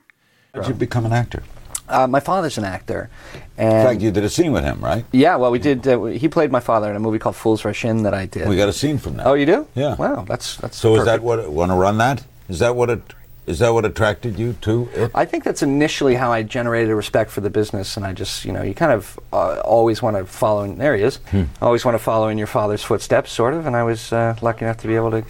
How 0.53 0.61
did 0.61 0.69
you 0.69 0.75
become 0.75 1.05
an 1.05 1.13
actor? 1.13 1.43
Uh, 1.87 2.05
my 2.05 2.19
father's 2.19 2.57
an 2.59 2.65
actor, 2.65 3.09
And 3.57 3.73
In 3.73 3.83
fact, 3.85 4.01
you 4.01 4.11
did 4.11 4.23
a 4.23 4.29
scene 4.29 4.51
with 4.51 4.63
him, 4.63 4.79
right? 4.79 5.03
yeah, 5.11 5.35
well, 5.37 5.49
we 5.49 5.57
did. 5.57 5.87
Uh, 5.87 6.03
he 6.05 6.27
played 6.27 6.51
my 6.51 6.59
father 6.59 6.87
in 6.89 6.95
a 6.95 6.99
movie 6.99 7.17
called 7.17 7.35
Fools 7.35 7.65
Rush 7.65 7.83
In 7.83 8.03
that 8.03 8.13
I 8.13 8.27
did. 8.27 8.47
We 8.47 8.55
got 8.57 8.69
a 8.69 8.73
scene 8.73 8.99
from 8.99 9.17
that. 9.17 9.25
oh, 9.25 9.33
you 9.33 9.47
do? 9.47 9.67
Yeah. 9.73 9.95
Wow, 9.95 10.23
that's 10.27 10.57
that's. 10.57 10.77
So 10.77 10.95
is 10.97 11.05
that 11.05 11.21
what? 11.23 11.49
Want 11.51 11.71
to 11.71 11.75
run 11.75 11.97
that? 11.97 12.23
Is 12.47 12.59
that 12.59 12.75
what 12.75 12.89
it? 12.91 13.01
Is 13.47 13.57
that 13.57 13.73
what 13.73 13.83
attracted 13.85 14.37
you 14.37 14.53
to 14.61 14.87
it? 14.93 15.09
I 15.15 15.25
think 15.25 15.43
that's 15.43 15.63
initially 15.63 16.13
how 16.13 16.31
I 16.31 16.43
generated 16.43 16.91
a 16.91 16.95
respect 16.95 17.31
for 17.31 17.41
the 17.41 17.49
business, 17.49 17.97
and 17.97 18.05
I 18.05 18.13
just, 18.13 18.45
you 18.45 18.51
know, 18.51 18.61
you 18.61 18.75
kind 18.75 18.91
of 18.91 19.19
uh, 19.33 19.59
always 19.61 20.03
want 20.03 20.15
to 20.17 20.25
follow. 20.25 20.61
In, 20.65 20.77
there 20.77 20.95
he 20.95 21.01
is. 21.01 21.19
Always 21.59 21.83
want 21.83 21.95
to 21.95 22.03
follow 22.03 22.27
in 22.27 22.37
your 22.37 22.45
father's 22.45 22.83
footsteps, 22.83 23.31
sort 23.31 23.55
of. 23.55 23.65
And 23.65 23.75
I 23.75 23.81
was 23.81 24.13
uh, 24.13 24.35
lucky 24.43 24.65
enough 24.65 24.77
to 24.81 24.87
be 24.87 24.95
able 24.95 25.09
to 25.09 25.23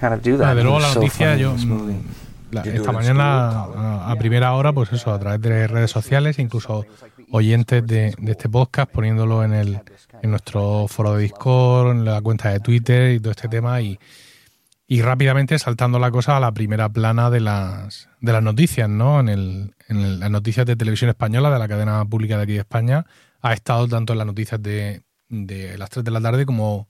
kind 0.00 0.12
of 0.14 0.22
do 0.22 0.38
that. 0.38 0.54
De 0.54 0.62
luego 0.62 0.80
la 0.80 0.88
so 0.88 1.00
noticia, 1.00 1.36
yo 1.36 1.52
mm, 1.54 2.00
la- 2.52 2.62
esta 2.62 2.92
mañana 2.92 3.50
a, 3.50 4.10
a 4.12 4.16
primera 4.16 4.52
hora, 4.54 4.72
pues 4.72 4.92
eso, 4.92 5.12
a 5.12 5.18
través 5.18 5.40
de 5.40 5.66
redes 5.66 5.90
sociales, 5.90 6.38
incluso 6.38 6.84
oyentes 7.30 7.86
de, 7.86 8.14
de 8.18 8.32
este 8.32 8.48
podcast, 8.48 8.90
poniéndolo 8.90 9.42
en 9.44 9.52
el 9.52 9.80
en 10.22 10.30
nuestro 10.30 10.86
foro 10.88 11.14
de 11.14 11.22
Discord, 11.22 11.90
en 11.92 12.04
la 12.04 12.20
cuenta 12.22 12.50
de 12.50 12.60
Twitter 12.60 13.12
y 13.14 13.20
todo 13.20 13.30
este 13.32 13.48
tema. 13.48 13.80
Y, 13.80 13.98
Y 14.88 15.02
rápidamente 15.02 15.58
saltando 15.58 15.98
la 15.98 16.10
cosa 16.12 16.36
a 16.36 16.40
la 16.40 16.52
primera 16.52 16.88
plana 16.88 17.28
de 17.28 17.40
las, 17.40 18.08
de 18.20 18.32
las 18.32 18.42
noticias, 18.42 18.88
¿no? 18.88 19.18
En, 19.18 19.28
el, 19.28 19.74
en 19.88 20.20
las 20.20 20.30
noticias 20.30 20.64
de 20.64 20.76
televisión 20.76 21.10
española, 21.10 21.50
de 21.50 21.58
la 21.58 21.66
cadena 21.66 22.04
pública 22.04 22.36
de 22.36 22.44
aquí 22.44 22.52
de 22.52 22.60
España, 22.60 23.04
ha 23.42 23.52
estado 23.52 23.88
tanto 23.88 24.12
en 24.12 24.18
las 24.20 24.26
noticias 24.28 24.62
de, 24.62 25.02
de 25.28 25.76
las 25.76 25.90
3 25.90 26.04
de 26.04 26.10
la 26.12 26.20
tarde 26.20 26.46
como 26.46 26.86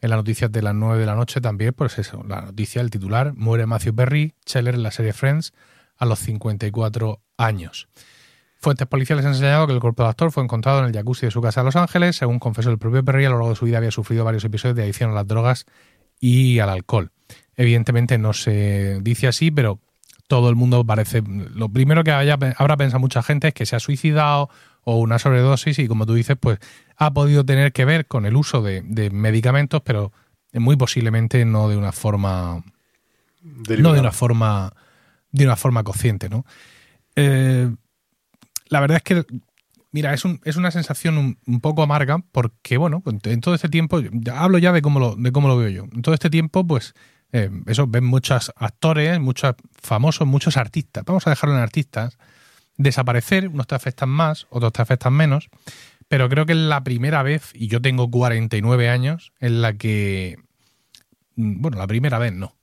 en 0.00 0.10
las 0.10 0.16
noticias 0.18 0.50
de 0.50 0.62
las 0.62 0.74
9 0.74 0.98
de 0.98 1.06
la 1.06 1.14
noche 1.14 1.40
también, 1.40 1.72
pues 1.74 1.98
eso, 1.98 2.24
la 2.26 2.40
noticia, 2.40 2.80
el 2.80 2.90
titular, 2.90 3.34
muere 3.34 3.66
Matthew 3.66 3.94
Perry, 3.94 4.34
Scheller 4.46 4.74
en 4.74 4.82
la 4.82 4.90
serie 4.90 5.12
Friends 5.12 5.52
a 5.96 6.06
los 6.06 6.18
54 6.20 7.20
años. 7.36 7.88
Fuentes 8.56 8.86
policiales 8.86 9.24
han 9.24 9.34
señalado 9.34 9.66
que 9.66 9.72
el 9.72 9.80
cuerpo 9.80 10.02
del 10.02 10.10
actor 10.10 10.32
fue 10.32 10.42
encontrado 10.42 10.80
en 10.80 10.86
el 10.86 10.92
jacuzzi 10.92 11.26
de 11.26 11.30
su 11.30 11.40
casa 11.40 11.60
en 11.60 11.66
Los 11.66 11.76
Ángeles. 11.76 12.16
Según 12.16 12.38
confesó 12.38 12.70
el 12.70 12.78
propio 12.78 13.02
Perry, 13.02 13.24
a 13.24 13.30
lo 13.30 13.36
largo 13.36 13.50
de 13.50 13.56
su 13.56 13.64
vida 13.64 13.78
había 13.78 13.90
sufrido 13.90 14.22
varios 14.24 14.44
episodios 14.44 14.76
de 14.76 14.82
adicción 14.82 15.10
a 15.10 15.14
las 15.14 15.26
drogas 15.26 15.64
y 16.18 16.58
al 16.58 16.68
alcohol. 16.68 17.10
Evidentemente 17.56 18.18
no 18.18 18.34
se 18.34 18.98
dice 19.00 19.28
así, 19.28 19.50
pero 19.50 19.80
todo 20.28 20.50
el 20.50 20.56
mundo 20.56 20.84
parece. 20.84 21.22
Lo 21.22 21.70
primero 21.70 22.04
que 22.04 22.12
habrá 22.12 22.76
pensado 22.76 23.00
mucha 23.00 23.22
gente 23.22 23.48
es 23.48 23.54
que 23.54 23.66
se 23.66 23.76
ha 23.76 23.80
suicidado 23.80 24.50
o 24.82 24.96
una 24.96 25.18
sobredosis, 25.18 25.78
y 25.78 25.88
como 25.88 26.06
tú 26.06 26.14
dices, 26.14 26.36
pues 26.38 26.58
ha 26.96 27.12
podido 27.12 27.44
tener 27.44 27.72
que 27.72 27.84
ver 27.84 28.06
con 28.06 28.26
el 28.26 28.36
uso 28.36 28.62
de, 28.62 29.10
medicamentos, 29.12 29.82
pero 29.82 30.12
muy 30.52 30.76
posiblemente 30.76 31.44
no 31.44 31.68
de 31.68 31.76
una 31.76 31.92
forma. 31.92 32.64
No 33.42 33.92
de 33.92 34.00
una 34.00 34.12
forma. 34.12 34.72
de 35.32 35.44
una 35.44 35.56
forma 35.56 35.82
consciente, 35.82 36.28
¿no? 36.28 36.44
Eh, 37.16 37.70
la 38.68 38.80
verdad 38.80 38.98
es 38.98 39.02
que. 39.02 39.24
Mira, 39.92 40.14
es, 40.14 40.24
un, 40.24 40.40
es 40.44 40.54
una 40.54 40.70
sensación 40.70 41.36
un, 41.46 41.60
poco 41.60 41.82
amarga 41.82 42.22
porque, 42.30 42.76
bueno, 42.76 43.02
en 43.24 43.40
todo 43.40 43.56
este 43.56 43.68
tiempo, 43.68 44.00
hablo 44.32 44.58
ya 44.58 44.70
de 44.70 44.82
cómo 44.82 45.00
lo, 45.00 45.16
de 45.16 45.32
cómo 45.32 45.48
lo 45.48 45.56
veo 45.56 45.68
yo. 45.68 45.84
En 45.92 46.02
todo 46.02 46.14
este 46.14 46.30
tiempo, 46.30 46.64
pues, 46.64 46.94
eh, 47.32 47.50
eso, 47.66 47.86
ven 47.86 48.04
muchos 48.04 48.52
actores, 48.56 49.20
muchos 49.20 49.54
famosos, 49.80 50.26
muchos 50.26 50.56
artistas, 50.56 51.04
vamos 51.04 51.26
a 51.26 51.30
dejarlo 51.30 51.56
en 51.56 51.62
artistas, 51.62 52.18
desaparecer, 52.80 53.48
unos 53.48 53.66
te 53.66 53.74
afectan 53.74 54.08
más, 54.08 54.46
otros 54.50 54.72
te 54.72 54.82
afectan 54.82 55.12
menos, 55.12 55.50
pero 56.08 56.28
creo 56.28 56.46
que 56.46 56.52
es 56.52 56.58
la 56.58 56.82
primera 56.82 57.22
vez, 57.22 57.50
y 57.54 57.68
yo 57.68 57.82
tengo 57.82 58.10
49 58.10 58.88
años, 58.88 59.32
en 59.38 59.60
la 59.60 59.74
que, 59.74 60.38
mm, 61.36 61.60
bueno, 61.60 61.76
la 61.76 61.86
primera 61.86 62.18
vez 62.18 62.32
no. 62.32 62.56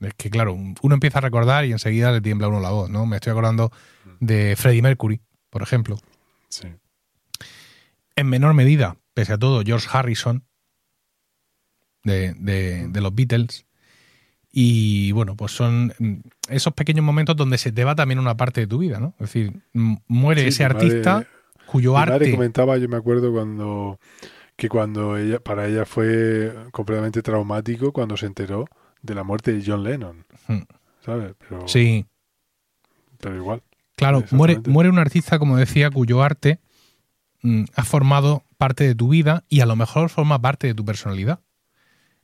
Es 0.00 0.14
que 0.14 0.30
claro, 0.30 0.54
uno 0.54 0.94
empieza 0.94 1.18
a 1.18 1.22
recordar 1.22 1.64
y 1.64 1.72
enseguida 1.72 2.10
le 2.10 2.20
tiembla 2.20 2.46
a 2.46 2.50
uno 2.50 2.60
la 2.60 2.70
voz, 2.70 2.90
¿no? 2.90 3.06
Me 3.06 3.16
estoy 3.16 3.30
acordando 3.30 3.70
de 4.18 4.56
Freddie 4.56 4.82
Mercury, 4.82 5.20
por 5.48 5.62
ejemplo. 5.62 5.98
Sí. 6.48 6.68
En 8.16 8.28
menor 8.28 8.54
medida, 8.54 8.96
pese 9.14 9.34
a 9.34 9.38
todo, 9.38 9.62
George 9.64 9.88
Harrison, 9.92 10.44
de, 12.02 12.34
de 12.34 13.00
los 13.00 13.14
Beatles, 13.14 13.64
y 14.52 15.12
bueno, 15.12 15.34
pues 15.34 15.52
son 15.52 15.94
mm, 15.98 16.16
esos 16.50 16.74
pequeños 16.74 17.04
momentos 17.04 17.34
donde 17.34 17.56
se 17.56 17.72
te 17.72 17.84
va 17.84 17.94
también 17.94 18.18
una 18.18 18.36
parte 18.36 18.60
de 18.60 18.66
tu 18.66 18.78
vida, 18.78 19.00
¿no? 19.00 19.14
Es 19.18 19.32
decir, 19.32 19.62
muere 19.72 20.46
ese 20.46 20.64
artista 20.64 21.26
cuyo 21.66 21.96
arte. 21.96 22.12
Madre 22.12 22.30
comentaba, 22.32 22.76
yo 22.76 22.88
me 22.88 22.98
acuerdo 22.98 23.32
cuando 23.32 23.98
que 24.56 24.68
cuando 24.68 25.16
ella, 25.16 25.40
para 25.40 25.66
ella 25.66 25.86
fue 25.86 26.54
completamente 26.70 27.22
traumático 27.22 27.92
cuando 27.92 28.18
se 28.18 28.26
enteró 28.26 28.66
de 29.00 29.14
la 29.14 29.24
muerte 29.24 29.54
de 29.54 29.62
John 29.66 29.82
Lennon. 29.82 30.26
Hmm. 30.46 30.60
¿Sabes? 31.04 31.34
Pero, 31.38 31.66
sí. 31.66 32.06
Pero 33.18 33.36
igual. 33.36 33.62
Claro, 33.96 34.22
muere, 34.30 34.60
muere 34.66 34.90
un 34.90 34.98
artista, 34.98 35.38
como 35.38 35.56
decía, 35.56 35.90
cuyo 35.90 36.22
arte 36.22 36.60
mm, 37.42 37.64
ha 37.74 37.84
formado 37.84 38.44
parte 38.58 38.84
de 38.84 38.94
tu 38.94 39.08
vida 39.08 39.44
y 39.48 39.60
a 39.60 39.66
lo 39.66 39.76
mejor 39.76 40.10
forma 40.10 40.40
parte 40.40 40.66
de 40.66 40.74
tu 40.74 40.84
personalidad. 40.84 41.40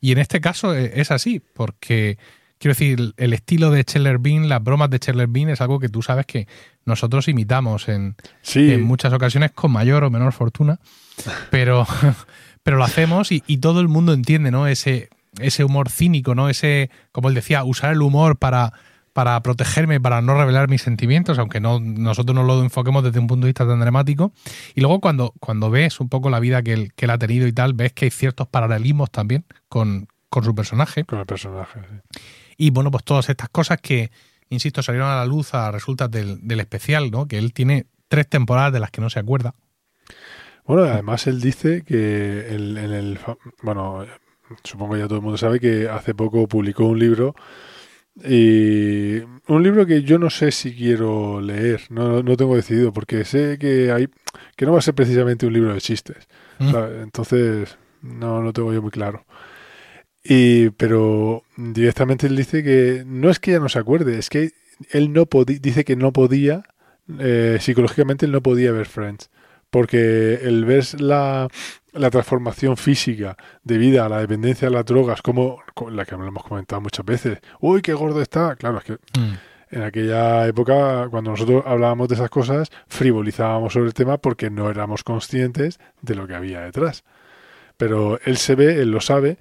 Y 0.00 0.12
en 0.12 0.18
este 0.18 0.40
caso 0.40 0.74
eh, 0.74 0.92
es 0.96 1.10
así, 1.10 1.40
porque 1.40 2.18
quiero 2.58 2.72
decir, 2.72 3.14
el 3.16 3.32
estilo 3.32 3.70
de 3.70 3.84
Cheller 3.84 4.18
Bean, 4.18 4.48
las 4.48 4.62
bromas 4.62 4.90
de 4.90 4.98
Cheller 4.98 5.28
Bean 5.28 5.48
es 5.48 5.60
algo 5.60 5.78
que 5.78 5.88
tú 5.88 6.02
sabes 6.02 6.26
que 6.26 6.46
nosotros 6.84 7.28
imitamos 7.28 7.88
en, 7.88 8.16
en 8.54 8.82
muchas 8.82 9.12
ocasiones 9.12 9.52
con 9.52 9.72
mayor 9.72 10.04
o 10.04 10.10
menor 10.10 10.32
fortuna, 10.32 10.80
pero, 11.50 11.86
pero 12.62 12.76
lo 12.76 12.84
hacemos 12.84 13.32
y, 13.32 13.42
y, 13.46 13.58
todo 13.58 13.80
el 13.80 13.88
mundo 13.88 14.12
entiende, 14.12 14.50
¿no? 14.50 14.66
Ese, 14.66 15.08
ese 15.40 15.64
humor 15.64 15.90
cínico, 15.90 16.34
¿no? 16.34 16.48
Ese, 16.48 16.90
como 17.12 17.28
él 17.28 17.34
decía, 17.34 17.64
usar 17.64 17.92
el 17.92 18.02
humor 18.02 18.38
para 18.38 18.72
para 19.18 19.42
protegerme, 19.42 20.00
para 20.00 20.22
no 20.22 20.34
revelar 20.34 20.68
mis 20.68 20.82
sentimientos, 20.82 21.40
aunque 21.40 21.58
no, 21.58 21.80
nosotros 21.80 22.36
no 22.36 22.44
lo 22.44 22.62
enfoquemos 22.62 23.02
desde 23.02 23.18
un 23.18 23.26
punto 23.26 23.46
de 23.46 23.48
vista 23.48 23.66
tan 23.66 23.80
dramático. 23.80 24.30
Y 24.76 24.80
luego 24.80 25.00
cuando, 25.00 25.34
cuando 25.40 25.72
ves 25.72 25.98
un 25.98 26.08
poco 26.08 26.30
la 26.30 26.38
vida 26.38 26.62
que 26.62 26.72
él, 26.72 26.92
que 26.94 27.06
él 27.06 27.10
ha 27.10 27.18
tenido 27.18 27.48
y 27.48 27.52
tal, 27.52 27.74
ves 27.74 27.92
que 27.92 28.04
hay 28.04 28.10
ciertos 28.12 28.46
paralelismos 28.46 29.10
también 29.10 29.44
con, 29.68 30.06
su 30.40 30.54
personaje. 30.54 31.02
Con 31.02 31.18
el 31.18 31.26
personaje, 31.26 31.80
sí. 31.80 32.20
Y 32.58 32.70
bueno, 32.70 32.92
pues 32.92 33.02
todas 33.02 33.28
estas 33.28 33.48
cosas 33.48 33.78
que, 33.82 34.12
insisto, 34.50 34.84
salieron 34.84 35.08
a 35.08 35.16
la 35.16 35.26
luz 35.26 35.52
a 35.52 35.72
resultas 35.72 36.08
del, 36.12 36.46
del 36.46 36.60
especial, 36.60 37.10
¿no? 37.10 37.26
Que 37.26 37.38
él 37.38 37.52
tiene 37.52 37.86
tres 38.06 38.28
temporadas 38.28 38.72
de 38.72 38.78
las 38.78 38.92
que 38.92 39.00
no 39.00 39.10
se 39.10 39.18
acuerda. 39.18 39.56
Bueno, 40.64 40.84
además 40.84 41.26
él 41.26 41.40
dice 41.40 41.82
que 41.82 42.54
en 42.54 42.76
el... 42.76 43.18
Bueno, 43.62 44.06
supongo 44.62 44.94
que 44.94 45.00
ya 45.00 45.08
todo 45.08 45.16
el 45.18 45.24
mundo 45.24 45.38
sabe 45.38 45.58
que 45.58 45.88
hace 45.88 46.14
poco 46.14 46.46
publicó 46.46 46.84
un 46.84 47.00
libro 47.00 47.34
y 48.24 49.18
un 49.46 49.62
libro 49.62 49.86
que 49.86 50.02
yo 50.02 50.18
no 50.18 50.30
sé 50.30 50.50
si 50.50 50.74
quiero 50.74 51.40
leer, 51.40 51.82
no, 51.90 52.22
no 52.22 52.36
tengo 52.36 52.56
decidido, 52.56 52.92
porque 52.92 53.24
sé 53.24 53.58
que 53.58 53.92
hay 53.92 54.08
que 54.56 54.66
no 54.66 54.72
va 54.72 54.78
a 54.78 54.82
ser 54.82 54.94
precisamente 54.94 55.46
un 55.46 55.52
libro 55.52 55.72
de 55.72 55.80
chistes. 55.80 56.28
Mm. 56.58 56.74
Entonces, 57.02 57.78
no 58.02 58.42
lo 58.42 58.52
tengo 58.52 58.72
yo 58.72 58.82
muy 58.82 58.90
claro. 58.90 59.24
Y, 60.24 60.70
pero 60.70 61.44
directamente 61.56 62.26
él 62.26 62.36
dice 62.36 62.62
que 62.62 63.04
no 63.06 63.30
es 63.30 63.38
que 63.38 63.52
ya 63.52 63.60
no 63.60 63.68
se 63.68 63.78
acuerde, 63.78 64.18
es 64.18 64.28
que 64.28 64.50
él 64.90 65.12
no 65.12 65.26
podía, 65.26 65.58
dice 65.60 65.84
que 65.84 65.96
no 65.96 66.12
podía, 66.12 66.64
eh, 67.18 67.58
psicológicamente 67.60 68.26
él 68.26 68.32
no 68.32 68.42
podía 68.42 68.72
ver 68.72 68.86
Friends, 68.86 69.30
porque 69.70 70.40
el 70.42 70.64
ver 70.64 71.00
la, 71.00 71.48
la 71.98 72.10
transformación 72.10 72.76
física 72.76 73.36
debido 73.62 74.04
a 74.04 74.08
la 74.08 74.18
dependencia 74.20 74.68
de 74.68 74.74
las 74.74 74.84
drogas, 74.84 75.22
como 75.22 75.60
la 75.90 76.04
que 76.04 76.14
hemos 76.14 76.44
comentado 76.44 76.80
muchas 76.80 77.04
veces, 77.04 77.38
uy, 77.60 77.82
qué 77.82 77.92
gordo 77.94 78.20
está, 78.20 78.56
claro, 78.56 78.78
es 78.78 78.84
que 78.84 78.92
mm. 78.92 79.34
en 79.70 79.82
aquella 79.82 80.46
época, 80.46 81.08
cuando 81.10 81.32
nosotros 81.32 81.64
hablábamos 81.66 82.08
de 82.08 82.14
esas 82.14 82.30
cosas, 82.30 82.70
frivolizábamos 82.88 83.72
sobre 83.72 83.86
el 83.86 83.94
tema 83.94 84.18
porque 84.18 84.50
no 84.50 84.70
éramos 84.70 85.04
conscientes 85.04 85.78
de 86.00 86.14
lo 86.14 86.26
que 86.26 86.34
había 86.34 86.60
detrás. 86.60 87.04
Pero 87.76 88.18
él 88.24 88.38
se 88.38 88.54
ve, 88.54 88.80
él 88.82 88.90
lo 88.90 89.00
sabe, 89.00 89.38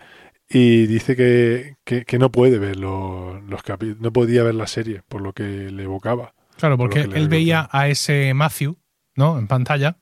y 0.49 0.85
dice 0.85 1.15
que, 1.15 1.75
que, 1.83 2.19
no 2.19 2.31
puede 2.31 2.59
ver 2.59 2.77
los, 2.77 3.43
los 3.43 3.63
capítulos, 3.63 3.99
no 3.99 4.13
podía 4.13 4.43
ver 4.43 4.55
la 4.55 4.67
serie 4.67 5.01
por 5.07 5.21
lo 5.21 5.33
que 5.33 5.43
le 5.43 5.83
evocaba. 5.83 6.33
Claro, 6.57 6.77
porque 6.77 7.01
él 7.01 7.27
veía 7.27 7.67
a 7.71 7.87
ese 7.87 8.33
Matthew, 8.33 8.77
¿no? 9.15 9.37
En 9.37 9.47
pantalla, 9.47 9.97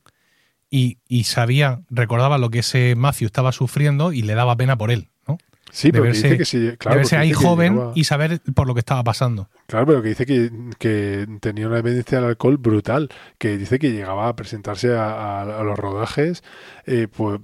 y, 0.68 1.24
sabía, 1.24 1.80
recordaba 1.90 2.38
lo 2.38 2.50
que 2.50 2.60
ese 2.60 2.94
Matthew 2.96 3.26
estaba 3.26 3.52
sufriendo 3.52 4.12
y 4.12 4.22
le 4.22 4.34
daba 4.34 4.56
pena 4.56 4.76
por 4.76 4.90
él, 4.90 5.08
¿no? 5.26 5.38
Sí, 5.70 5.92
pero 5.92 6.04
dice 6.04 6.36
que 6.36 6.44
sí, 6.44 6.72
claro. 6.78 6.98
verse 6.98 7.16
ahí 7.16 7.32
joven 7.32 7.92
y 7.94 8.04
saber 8.04 8.40
por 8.54 8.66
lo 8.66 8.74
que 8.74 8.80
estaba 8.80 9.04
pasando. 9.04 9.48
Claro, 9.66 9.86
pero 9.86 10.02
que 10.02 10.08
dice 10.08 10.26
que, 10.26 11.26
tenía 11.40 11.66
una 11.66 11.76
dependencia 11.76 12.18
al 12.18 12.24
alcohol 12.24 12.56
brutal, 12.56 13.08
que 13.38 13.56
dice 13.56 13.78
que 13.78 13.92
llegaba 13.92 14.28
a 14.28 14.36
presentarse 14.36 14.94
a, 14.96 15.62
los 15.64 15.78
rodajes, 15.78 16.42
eh, 16.84 17.08
pues, 17.14 17.40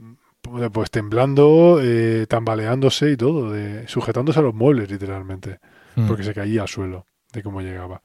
pues 0.73 0.91
temblando, 0.91 1.79
eh, 1.83 2.26
tambaleándose 2.29 3.12
y 3.12 3.17
todo, 3.17 3.50
de, 3.50 3.87
sujetándose 3.88 4.41
a 4.41 4.43
los 4.43 4.55
muebles 4.55 4.91
literalmente, 4.91 5.61
mm. 5.95 6.07
porque 6.07 6.25
se 6.25 6.35
caía 6.35 6.62
al 6.62 6.69
suelo 6.69 7.07
de 7.33 7.43
cómo 7.43 7.61
llegaba. 7.61 8.02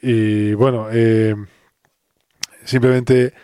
Y 0.00 0.54
bueno, 0.54 0.88
eh, 0.90 1.34
simplemente 2.64 3.34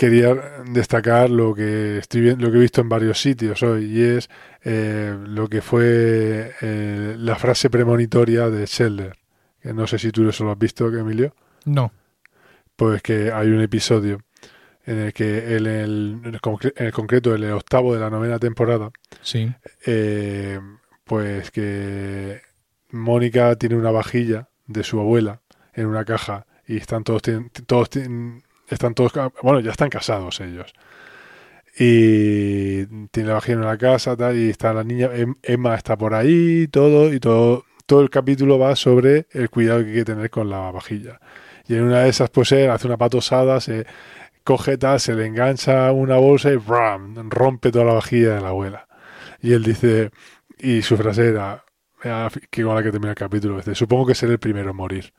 quería 0.00 0.34
destacar 0.64 1.28
lo 1.28 1.54
que 1.54 1.98
estoy 1.98 2.34
lo 2.34 2.50
que 2.50 2.56
he 2.56 2.60
visto 2.60 2.80
en 2.80 2.88
varios 2.88 3.20
sitios 3.20 3.62
hoy 3.62 3.84
y 3.84 4.02
es 4.02 4.30
eh, 4.64 5.14
lo 5.26 5.46
que 5.46 5.60
fue 5.60 6.54
eh, 6.62 7.16
la 7.18 7.36
frase 7.36 7.68
premonitoria 7.68 8.48
de 8.48 8.66
Scheller 8.66 9.18
que 9.60 9.74
no 9.74 9.86
sé 9.86 9.98
si 9.98 10.10
tú 10.10 10.26
eso 10.26 10.44
lo 10.44 10.52
has 10.52 10.58
visto 10.58 10.88
Emilio. 10.88 11.34
No. 11.66 11.92
Pues 12.76 13.02
que 13.02 13.30
hay 13.30 13.48
un 13.48 13.60
episodio 13.60 14.22
en 14.86 15.00
el 15.00 15.12
que 15.12 15.56
en 15.56 15.66
el, 15.66 16.20
en 16.24 16.84
el 16.86 16.92
concreto 16.92 17.34
en 17.34 17.42
el 17.42 17.52
octavo 17.52 17.92
de 17.92 18.00
la 18.00 18.08
novena 18.08 18.38
temporada 18.38 18.90
sí. 19.20 19.52
eh, 19.84 20.58
pues 21.04 21.50
que 21.50 22.40
Mónica 22.88 23.54
tiene 23.56 23.76
una 23.76 23.90
vajilla 23.90 24.48
de 24.66 24.82
su 24.82 24.98
abuela 24.98 25.42
en 25.74 25.84
una 25.84 26.06
caja 26.06 26.46
y 26.66 26.78
están 26.78 27.04
todos 27.04 27.20
todos 27.66 27.90
tienen 27.90 28.44
están 28.70 28.94
todos, 28.94 29.12
bueno, 29.42 29.60
ya 29.60 29.70
están 29.70 29.90
casados 29.90 30.40
ellos. 30.40 30.72
Y 31.78 32.86
tiene 33.08 33.28
la 33.28 33.34
vagina 33.34 33.60
en 33.60 33.66
la 33.66 33.78
casa, 33.78 34.16
tal, 34.16 34.36
y 34.36 34.50
está 34.50 34.72
la 34.74 34.84
niña, 34.84 35.10
em, 35.14 35.34
Emma 35.42 35.74
está 35.74 35.96
por 35.96 36.14
ahí, 36.14 36.66
todo, 36.68 37.12
y 37.12 37.20
todo, 37.20 37.64
todo 37.86 38.02
el 38.02 38.10
capítulo 38.10 38.58
va 38.58 38.76
sobre 38.76 39.26
el 39.32 39.50
cuidado 39.50 39.82
que 39.82 39.90
hay 39.90 39.94
que 39.96 40.04
tener 40.04 40.30
con 40.30 40.50
la 40.50 40.70
vajilla. 40.70 41.20
Y 41.68 41.74
en 41.76 41.82
una 41.82 42.00
de 42.02 42.08
esas, 42.10 42.30
pues 42.30 42.52
él 42.52 42.70
hace 42.70 42.86
una 42.86 42.96
patosada, 42.96 43.60
se 43.60 43.86
coge 44.44 44.78
tal, 44.78 45.00
se 45.00 45.14
le 45.14 45.26
engancha 45.26 45.92
una 45.92 46.16
bolsa 46.16 46.50
y 46.50 46.56
rompe 46.56 47.70
toda 47.70 47.84
la 47.84 47.94
vajilla 47.94 48.34
de 48.34 48.40
la 48.40 48.48
abuela. 48.48 48.88
Y 49.40 49.52
él 49.52 49.62
dice, 49.62 50.10
y 50.58 50.82
su 50.82 50.96
frase 50.96 51.28
era, 51.28 51.64
que 52.50 52.62
con 52.62 52.74
la 52.74 52.82
que 52.82 52.90
termina 52.90 53.10
el 53.10 53.16
capítulo. 53.16 53.56
Dice, 53.56 53.74
supongo 53.74 54.06
que 54.06 54.14
seré 54.14 54.32
el 54.32 54.38
primero 54.38 54.70
en 54.70 54.76
morir. 54.76 55.12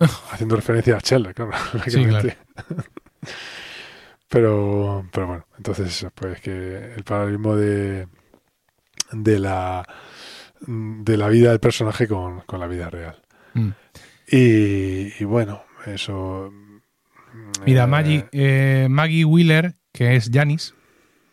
Haciendo 0.32 0.56
referencia 0.56 0.96
a 0.96 1.00
Shelley, 1.00 1.34
claro. 1.34 1.52
lógicamente. 1.74 2.38
pero, 4.28 5.06
pero 5.12 5.26
bueno, 5.26 5.46
entonces 5.56 6.06
pues 6.14 6.40
que 6.40 6.94
el 6.94 7.04
paralelismo 7.04 7.56
de, 7.56 8.08
de 9.12 9.38
la 9.38 9.86
de 10.66 11.16
la 11.16 11.28
vida 11.28 11.50
del 11.50 11.60
personaje 11.60 12.06
con, 12.06 12.40
con 12.42 12.60
la 12.60 12.66
vida 12.66 12.90
real. 12.90 13.20
Mm. 13.54 13.70
Y, 14.30 15.22
y 15.22 15.24
bueno, 15.24 15.62
eso. 15.86 16.52
Mira, 17.64 17.84
eh, 17.84 17.86
Maggie, 17.86 18.28
eh, 18.32 18.86
Maggie 18.90 19.24
Wheeler, 19.24 19.76
que 19.92 20.16
es 20.16 20.30
Janis, 20.32 20.74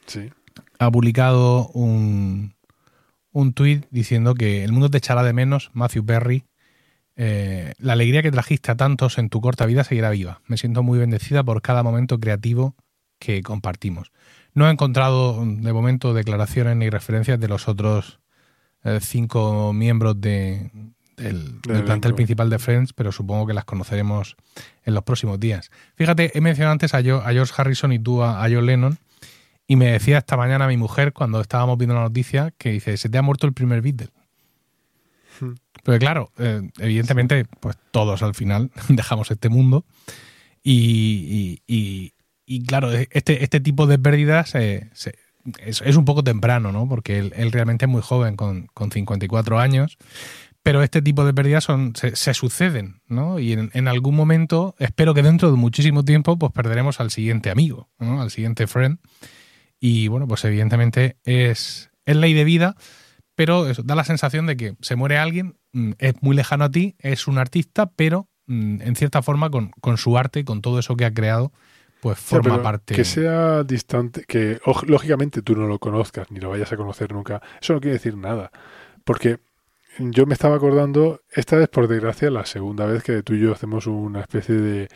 Sí. 0.05 0.31
ha 0.79 0.89
publicado 0.89 1.67
un, 1.69 2.55
un 3.31 3.53
tuit 3.53 3.85
diciendo 3.91 4.33
que 4.33 4.63
el 4.63 4.71
mundo 4.71 4.89
te 4.89 4.97
echará 4.97 5.23
de 5.23 5.33
menos, 5.33 5.69
Matthew 5.73 6.05
Perry. 6.05 6.45
Eh, 7.17 7.73
la 7.79 7.93
alegría 7.93 8.21
que 8.21 8.31
trajiste 8.31 8.71
a 8.71 8.75
tantos 8.75 9.17
en 9.17 9.29
tu 9.29 9.41
corta 9.41 9.65
vida 9.65 9.83
seguirá 9.83 10.09
viva. 10.11 10.41
Me 10.47 10.57
siento 10.57 10.83
muy 10.83 10.99
bendecida 10.99 11.43
por 11.43 11.61
cada 11.61 11.83
momento 11.83 12.19
creativo 12.19 12.75
que 13.19 13.41
compartimos. 13.41 14.11
No 14.53 14.67
he 14.67 14.71
encontrado 14.71 15.43
de 15.45 15.73
momento 15.73 16.13
declaraciones 16.13 16.77
ni 16.77 16.89
referencias 16.89 17.39
de 17.39 17.47
los 17.47 17.67
otros 17.67 18.19
eh, 18.83 18.99
cinco 19.01 19.73
miembros 19.73 20.21
de- 20.21 20.71
del, 21.17 21.59
plantel 21.83 22.13
principal 22.13 22.49
de 22.51 22.59
Friends, 22.59 22.93
pero 22.93 23.11
supongo 23.11 23.47
que 23.47 23.55
las 23.55 23.65
conoceremos 23.65 24.35
en 24.85 24.93
los 24.93 25.03
próximos 25.03 25.39
días. 25.39 25.71
Fíjate, 25.95 26.31
he 26.37 26.41
mencionado 26.41 26.73
antes 26.73 26.93
a 26.93 27.01
George 27.01 27.53
Harrison 27.57 27.91
y 27.91 27.97
tú 27.97 28.21
a, 28.21 28.43
a 28.45 28.49
John 28.51 28.67
Lennon, 28.67 28.97
y 29.67 29.75
me 29.77 29.87
decía 29.91 30.19
esta 30.19 30.37
mañana 30.37 30.67
mi 30.67 30.77
mujer, 30.77 31.13
cuando 31.13 31.41
estábamos 31.41 31.79
viendo 31.79 31.95
la 31.95 32.01
noticia, 32.01 32.53
que 32.59 32.69
dice, 32.69 32.97
se 32.97 33.09
te 33.09 33.17
ha 33.17 33.23
muerto 33.23 33.47
el 33.47 33.53
primer 33.53 33.81
Beatle. 33.81 34.09
Pero 35.87 35.99
claro, 35.99 36.31
eh, 36.37 36.69
evidentemente, 36.79 37.45
pues 37.61 37.77
todos 37.91 38.21
al 38.21 38.35
final 38.35 38.71
dejamos 38.89 39.31
este 39.31 39.47
mundo. 39.47 39.85
Y, 40.61 41.61
y- 41.65 41.73
y- 41.75 42.13
y, 42.45 42.63
claro, 42.65 42.91
este, 42.91 43.43
este 43.43 43.59
tipo 43.61 43.87
de 43.87 43.97
pérdidas 43.97 44.53
eh, 44.55 44.89
se- 44.93 45.15
es, 45.59 45.81
es 45.85 45.95
un 45.95 46.03
poco 46.03 46.25
temprano, 46.25 46.73
¿no? 46.73 46.89
Porque 46.89 47.19
él, 47.19 47.31
él 47.37 47.53
realmente 47.53 47.85
es 47.85 47.89
muy 47.91 48.01
joven, 48.01 48.35
con, 48.35 48.67
con 48.73 48.91
54 48.91 49.59
años. 49.59 49.97
Pero 50.61 50.83
este 50.83 51.01
tipo 51.01 51.23
de 51.23 51.33
pérdidas 51.33 51.63
son, 51.63 51.95
se, 51.95 52.17
se 52.17 52.33
suceden, 52.33 52.99
¿no? 53.07 53.39
Y 53.39 53.53
en, 53.53 53.69
en 53.73 53.87
algún 53.87 54.15
momento, 54.15 54.75
espero 54.79 55.13
que 55.13 55.21
dentro 55.23 55.51
de 55.51 55.55
muchísimo 55.57 56.03
tiempo, 56.03 56.37
pues 56.37 56.51
perderemos 56.51 56.99
al 56.99 57.11
siguiente 57.11 57.49
amigo, 57.49 57.89
¿no? 57.97 58.21
Al 58.21 58.29
siguiente 58.31 58.67
friend. 58.67 58.99
Y 59.79 60.09
bueno, 60.09 60.27
pues 60.27 60.43
evidentemente 60.43 61.15
es, 61.23 61.91
es 62.05 62.15
ley 62.17 62.33
de 62.33 62.43
vida, 62.43 62.75
pero 63.37 63.67
eso, 63.67 63.83
da 63.83 63.93
la 63.93 64.03
sensación 64.03 64.47
de 64.47 64.57
que 64.57 64.75
se 64.81 64.95
muere 64.95 65.19
alguien, 65.19 65.59
mm, 65.71 65.91
es 65.99 66.15
muy 66.23 66.35
lejano 66.35 66.65
a 66.65 66.71
ti, 66.71 66.95
es 66.97 67.27
un 67.27 67.37
artista, 67.37 67.91
pero 67.95 68.27
mm, 68.47 68.81
en 68.81 68.95
cierta 68.95 69.21
forma 69.21 69.51
con, 69.51 69.69
con 69.79 69.97
su 69.97 70.17
arte, 70.17 70.43
con 70.43 70.63
todo 70.63 70.79
eso 70.79 70.95
que 70.95 71.05
ha 71.05 71.13
creado, 71.13 71.53
pues 72.01 72.17
forma 72.17 72.63
parte. 72.63 72.95
Que 72.95 73.05
sea 73.05 73.63
distante, 73.63 74.23
que 74.27 74.59
lógicamente 74.87 75.43
tú 75.43 75.55
no 75.55 75.67
lo 75.67 75.77
conozcas 75.77 76.31
ni 76.31 76.39
lo 76.39 76.49
vayas 76.49 76.71
a 76.71 76.77
conocer 76.77 77.13
nunca, 77.13 77.39
eso 77.61 77.73
no 77.73 77.79
quiere 77.79 77.93
decir 77.93 78.17
nada. 78.17 78.51
Porque 79.03 79.37
yo 79.99 80.25
me 80.25 80.33
estaba 80.33 80.55
acordando, 80.55 81.21
esta 81.31 81.57
vez 81.57 81.69
por 81.69 81.87
desgracia, 81.87 82.31
la 82.31 82.47
segunda 82.47 82.87
vez 82.87 83.03
que 83.03 83.21
tú 83.21 83.35
y 83.35 83.41
yo 83.41 83.51
hacemos 83.51 83.85
una 83.85 84.21
especie 84.21 84.55
de, 84.55 84.87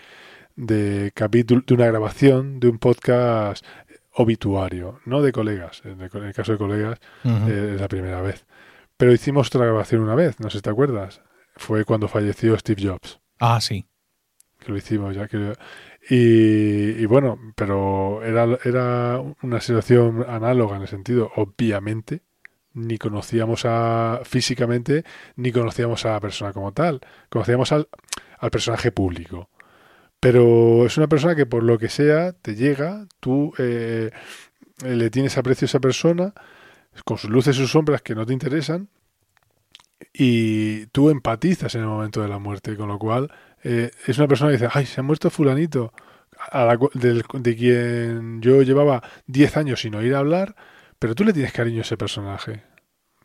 de 0.56 1.12
capítulo, 1.14 1.62
de 1.68 1.76
una 1.76 1.86
grabación 1.86 2.60
de 2.60 2.70
un 2.70 2.80
podcast 2.80 3.64
obituario, 4.14 5.00
no 5.06 5.22
de 5.22 5.32
colegas. 5.32 5.82
En 5.86 6.02
el, 6.02 6.10
en 6.14 6.24
el 6.24 6.34
caso 6.34 6.52
de 6.54 6.58
colegas 6.58 7.00
eh, 7.24 7.72
es 7.76 7.82
la 7.82 7.88
primera 7.88 8.22
vez. 8.22 8.46
Pero 8.98 9.14
hicimos 9.14 9.48
otra 9.48 9.66
grabación 9.66 10.02
una 10.02 10.16
vez, 10.16 10.40
no 10.40 10.50
sé 10.50 10.58
si 10.58 10.62
te 10.62 10.70
acuerdas. 10.70 11.22
Fue 11.56 11.86
cuando 11.86 12.08
falleció 12.08 12.58
Steve 12.58 12.82
Jobs 12.88 13.20
Ah, 13.40 13.60
sí. 13.62 13.86
que 14.60 14.72
lo 14.72 14.78
hicimos 14.78 15.16
ya 15.16 15.28
que 15.28 15.54
y, 16.10 17.02
y 17.02 17.06
bueno 17.06 17.38
pero 17.56 18.24
era, 18.24 18.58
era 18.64 19.20
una 19.44 19.60
situación 19.62 20.26
análoga 20.28 20.76
en 20.78 20.82
el 20.84 20.88
sentido 20.88 21.32
obviamente 21.36 22.22
ni 22.74 22.98
conocíamos 22.98 23.66
a 23.66 24.22
físicamente 24.24 25.04
ni 25.36 25.52
conocíamos 25.52 26.06
a 26.06 26.12
la 26.14 26.20
persona 26.20 26.54
como 26.54 26.72
tal 26.72 27.02
conocíamos 27.30 27.72
al, 27.72 27.88
al 28.40 28.50
personaje 28.50 28.92
público 28.92 29.50
pero 30.22 30.86
es 30.86 30.96
una 30.98 31.08
persona 31.08 31.36
que 31.36 31.46
por 31.46 31.64
lo 31.64 31.78
que 31.78 31.90
sea 31.90 32.32
te 32.32 32.56
llega 32.56 33.08
tú 33.20 33.54
eh, 33.58 34.12
le 34.86 35.10
tienes 35.10 35.38
aprecio 35.38 35.66
a 35.66 35.68
esa 35.68 35.80
persona 35.82 36.34
con 37.04 37.18
sus 37.18 37.30
luces 37.30 37.56
y 37.58 37.60
sus 37.60 37.72
sombras 37.72 38.02
que 38.02 38.16
no 38.16 38.26
te 38.26 38.32
interesan 38.34 38.88
y 40.14 40.86
tú 40.88 41.10
empatizas 41.10 41.76
en 41.76 41.82
el 41.82 41.88
momento 41.88 42.22
de 42.22 42.28
la 42.28 42.40
muerte 42.40 42.76
con 42.76 42.88
lo 42.88 42.98
cual 43.00 43.32
eh, 43.64 43.92
es 44.08 44.18
una 44.18 44.28
persona 44.28 44.52
que 44.52 44.58
dice, 44.58 44.70
ay, 44.74 44.86
se 44.86 45.00
ha 45.00 45.04
muerto 45.04 45.30
fulanito, 45.30 45.94
a 46.50 46.66
la 46.66 46.80
del- 46.96 47.24
de 47.34 47.56
quien 47.56 48.42
yo 48.42 48.64
llevaba 48.64 49.04
10 49.28 49.56
años 49.58 49.82
sin 49.82 49.94
oír 49.94 50.16
hablar, 50.16 50.56
pero 50.98 51.14
tú 51.14 51.24
le 51.24 51.34
tienes 51.34 51.54
cariño 51.54 51.80
a 51.80 51.82
ese 51.82 51.98
personaje. 51.98 52.64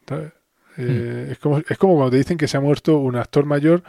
¿sabes? 0.07 0.33
Eh, 0.77 1.29
es, 1.33 1.39
como, 1.39 1.59
es 1.59 1.79
como 1.79 1.95
cuando 1.95 2.11
te 2.11 2.19
dicen 2.19 2.37
que 2.37 2.47
se 2.49 2.59
ha 2.59 2.61
muerto 2.61 2.99
un 2.99 3.17
actor 3.17 3.47
mayor, 3.47 3.83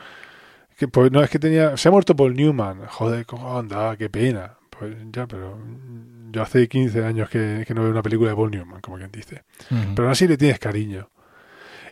que 0.77 0.87
pues 0.87 1.11
no 1.11 1.23
es 1.23 1.29
que 1.29 1.39
tenía, 1.39 1.75
se 1.75 1.89
ha 1.89 1.91
muerto 1.91 2.15
Paul 2.15 2.35
Newman, 2.35 2.85
joder, 2.87 3.25
¿cómo 3.25 3.57
anda? 3.57 3.97
Qué 3.97 4.09
pena. 4.09 4.57
Pues 4.69 4.95
ya, 5.11 5.25
pero 5.25 5.57
yo 6.31 6.41
hace 6.41 6.67
15 6.67 7.03
años 7.03 7.29
que, 7.29 7.63
que 7.67 7.73
no 7.73 7.81
veo 7.81 7.91
una 7.91 8.03
película 8.03 8.29
de 8.29 8.35
Paul 8.35 8.51
Newman, 8.51 8.79
como 8.81 8.97
quien 8.97 9.11
dice. 9.11 9.43
Pero 9.69 10.03
aún 10.03 10.11
así 10.11 10.27
le 10.27 10.37
tienes 10.37 10.59
cariño. 10.59 11.09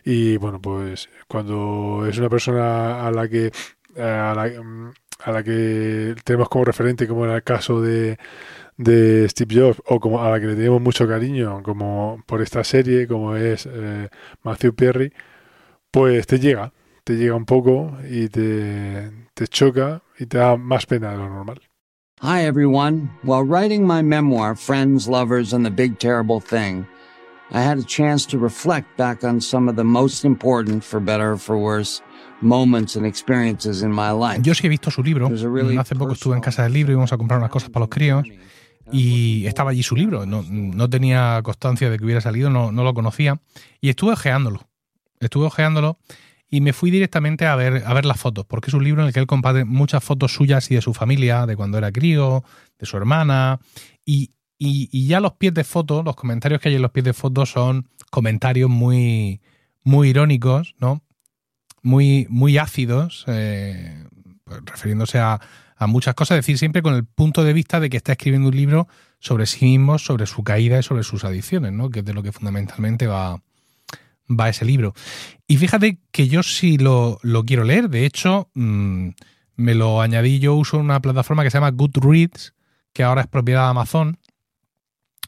Y 0.04 0.36
bueno, 0.36 0.60
pues 0.60 1.08
cuando 1.26 2.06
es 2.08 2.16
una 2.16 2.28
persona 2.28 3.04
a 3.04 3.10
la 3.10 3.28
que 3.28 3.50
a 3.96 4.34
la, 4.36 4.62
mm, 4.62 4.92
a 5.24 5.32
la 5.32 5.42
que 5.42 6.14
tenemos 6.22 6.48
como 6.48 6.64
referente, 6.64 7.08
como 7.08 7.24
en 7.24 7.32
el 7.32 7.42
caso 7.42 7.80
de, 7.80 8.18
de 8.76 9.28
Steve 9.28 9.54
Jobs, 9.54 9.82
o 9.86 9.98
como 9.98 10.22
a 10.22 10.30
la 10.30 10.40
que 10.40 10.46
le 10.46 10.54
tenemos 10.54 10.80
mucho 10.80 11.08
cariño, 11.08 11.62
como 11.62 12.22
por 12.26 12.40
esta 12.42 12.62
serie, 12.62 13.08
como 13.08 13.34
es 13.36 13.68
eh, 13.70 14.08
Matthew 14.42 14.74
Perry, 14.74 15.12
pues 15.90 16.26
te 16.26 16.38
llega, 16.38 16.72
te 17.06 17.16
llega 17.16 17.36
un 17.36 17.44
poco 17.44 17.96
y 18.10 18.28
te, 18.28 19.12
te 19.32 19.46
choca 19.46 20.02
y 20.18 20.26
te 20.26 20.38
da 20.38 20.56
más 20.56 20.86
pena 20.86 21.12
de 21.12 21.18
lo 21.18 21.28
normal. 21.28 21.60
Hi, 22.20 22.44
everyone. 22.44 23.10
While 23.22 23.44
writing 23.44 23.86
my 23.86 24.02
memoir, 24.02 24.56
Friends, 24.56 25.06
Lovers, 25.06 25.52
and 25.52 25.64
the 25.64 25.70
Big 25.70 25.98
Terrible 26.00 26.40
Thing, 26.40 26.84
I 27.52 27.60
had 27.60 27.78
a 27.78 27.84
chance 27.84 28.26
to 28.30 28.38
reflect 28.38 28.96
back 28.96 29.22
on 29.22 29.40
some 29.40 29.70
of 29.70 29.76
the 29.76 29.84
most 29.84 30.24
important, 30.24 30.82
for 30.82 30.98
better 30.98 31.34
or 31.34 31.38
for 31.38 31.56
worse, 31.56 32.02
moments 32.40 32.96
and 32.96 33.06
experiences 33.06 33.82
in 33.82 33.92
my 33.92 34.10
life. 34.10 34.40
Yo 34.42 34.54
sí 34.54 34.66
he 34.66 34.68
visto 34.68 34.90
su 34.90 35.02
libro. 35.04 35.28
Hace 35.78 35.94
poco 35.94 36.14
estuve 36.14 36.34
en 36.34 36.40
casa 36.40 36.64
del 36.64 36.72
libro 36.72 36.90
y 36.90 36.94
íbamos 36.94 37.12
a 37.12 37.18
comprar 37.18 37.38
unas 37.38 37.50
cosas 37.50 37.70
para 37.70 37.84
los 37.84 37.88
críos. 37.88 38.26
y 38.90 39.46
estaba 39.46 39.70
allí 39.70 39.82
su 39.84 39.94
libro. 39.94 40.26
No, 40.26 40.42
no 40.48 40.90
tenía 40.90 41.40
constancia 41.44 41.88
de 41.88 41.98
que 41.98 42.04
hubiera 42.04 42.20
salido, 42.20 42.50
no, 42.50 42.72
no 42.72 42.82
lo 42.82 42.94
conocía. 42.94 43.40
Y 43.80 43.90
estuve 43.90 44.12
ojeándolo. 44.12 44.66
Estuve 45.20 45.46
ojeándolo 45.46 45.98
y 46.48 46.60
me 46.60 46.72
fui 46.72 46.90
directamente 46.90 47.46
a 47.46 47.56
ver, 47.56 47.82
a 47.84 47.94
ver 47.94 48.04
las 48.04 48.20
fotos, 48.20 48.46
porque 48.46 48.70
es 48.70 48.74
un 48.74 48.84
libro 48.84 49.02
en 49.02 49.08
el 49.08 49.14
que 49.14 49.20
él 49.20 49.26
comparte 49.26 49.64
muchas 49.64 50.02
fotos 50.02 50.32
suyas 50.32 50.70
y 50.70 50.76
de 50.76 50.80
su 50.80 50.94
familia, 50.94 51.46
de 51.46 51.56
cuando 51.56 51.78
era 51.78 51.90
crío, 51.90 52.44
de 52.78 52.86
su 52.86 52.96
hermana. 52.96 53.60
Y, 54.04 54.32
y, 54.58 55.06
ya 55.06 55.20
los 55.20 55.32
pies 55.32 55.54
de 55.54 55.64
fotos, 55.64 56.04
los 56.04 56.14
comentarios 56.16 56.60
que 56.60 56.68
hay 56.68 56.76
en 56.76 56.82
los 56.82 56.92
pies 56.92 57.04
de 57.04 57.12
fotos 57.12 57.50
son 57.50 57.88
comentarios 58.10 58.70
muy, 58.70 59.40
muy 59.82 60.10
irónicos, 60.10 60.76
¿no? 60.78 61.02
Muy, 61.82 62.26
muy 62.30 62.58
ácidos, 62.58 63.24
eh, 63.26 64.04
pues, 64.44 64.60
refiriéndose 64.64 65.18
a, 65.18 65.40
a 65.76 65.86
muchas 65.86 66.14
cosas, 66.14 66.38
es 66.38 66.44
decir, 66.44 66.58
siempre 66.58 66.82
con 66.82 66.94
el 66.94 67.04
punto 67.04 67.44
de 67.44 67.52
vista 67.52 67.80
de 67.80 67.90
que 67.90 67.96
está 67.96 68.12
escribiendo 68.12 68.48
un 68.48 68.56
libro 68.56 68.88
sobre 69.18 69.46
sí 69.46 69.66
mismo, 69.66 69.98
sobre 69.98 70.26
su 70.26 70.44
caída 70.44 70.78
y 70.78 70.82
sobre 70.82 71.02
sus 71.02 71.24
adicciones, 71.24 71.72
¿no? 71.72 71.90
Que 71.90 72.00
es 72.00 72.04
de 72.04 72.14
lo 72.14 72.22
que 72.22 72.32
fundamentalmente 72.32 73.06
va, 73.06 73.42
va 74.28 74.48
ese 74.48 74.64
libro. 74.64 74.94
Y 75.46 75.56
fíjate 75.56 75.98
que 76.10 76.28
yo 76.28 76.42
sí 76.42 76.78
lo, 76.78 77.18
lo 77.22 77.44
quiero 77.44 77.64
leer, 77.64 77.88
de 77.88 78.06
hecho, 78.06 78.50
mmm, 78.54 79.10
me 79.56 79.74
lo 79.74 80.00
añadí, 80.00 80.38
yo 80.38 80.54
uso 80.54 80.78
una 80.78 81.00
plataforma 81.00 81.42
que 81.42 81.50
se 81.50 81.58
llama 81.58 81.70
Goodreads, 81.70 82.54
que 82.92 83.02
ahora 83.02 83.22
es 83.22 83.26
propiedad 83.26 83.64
de 83.64 83.70
Amazon, 83.70 84.18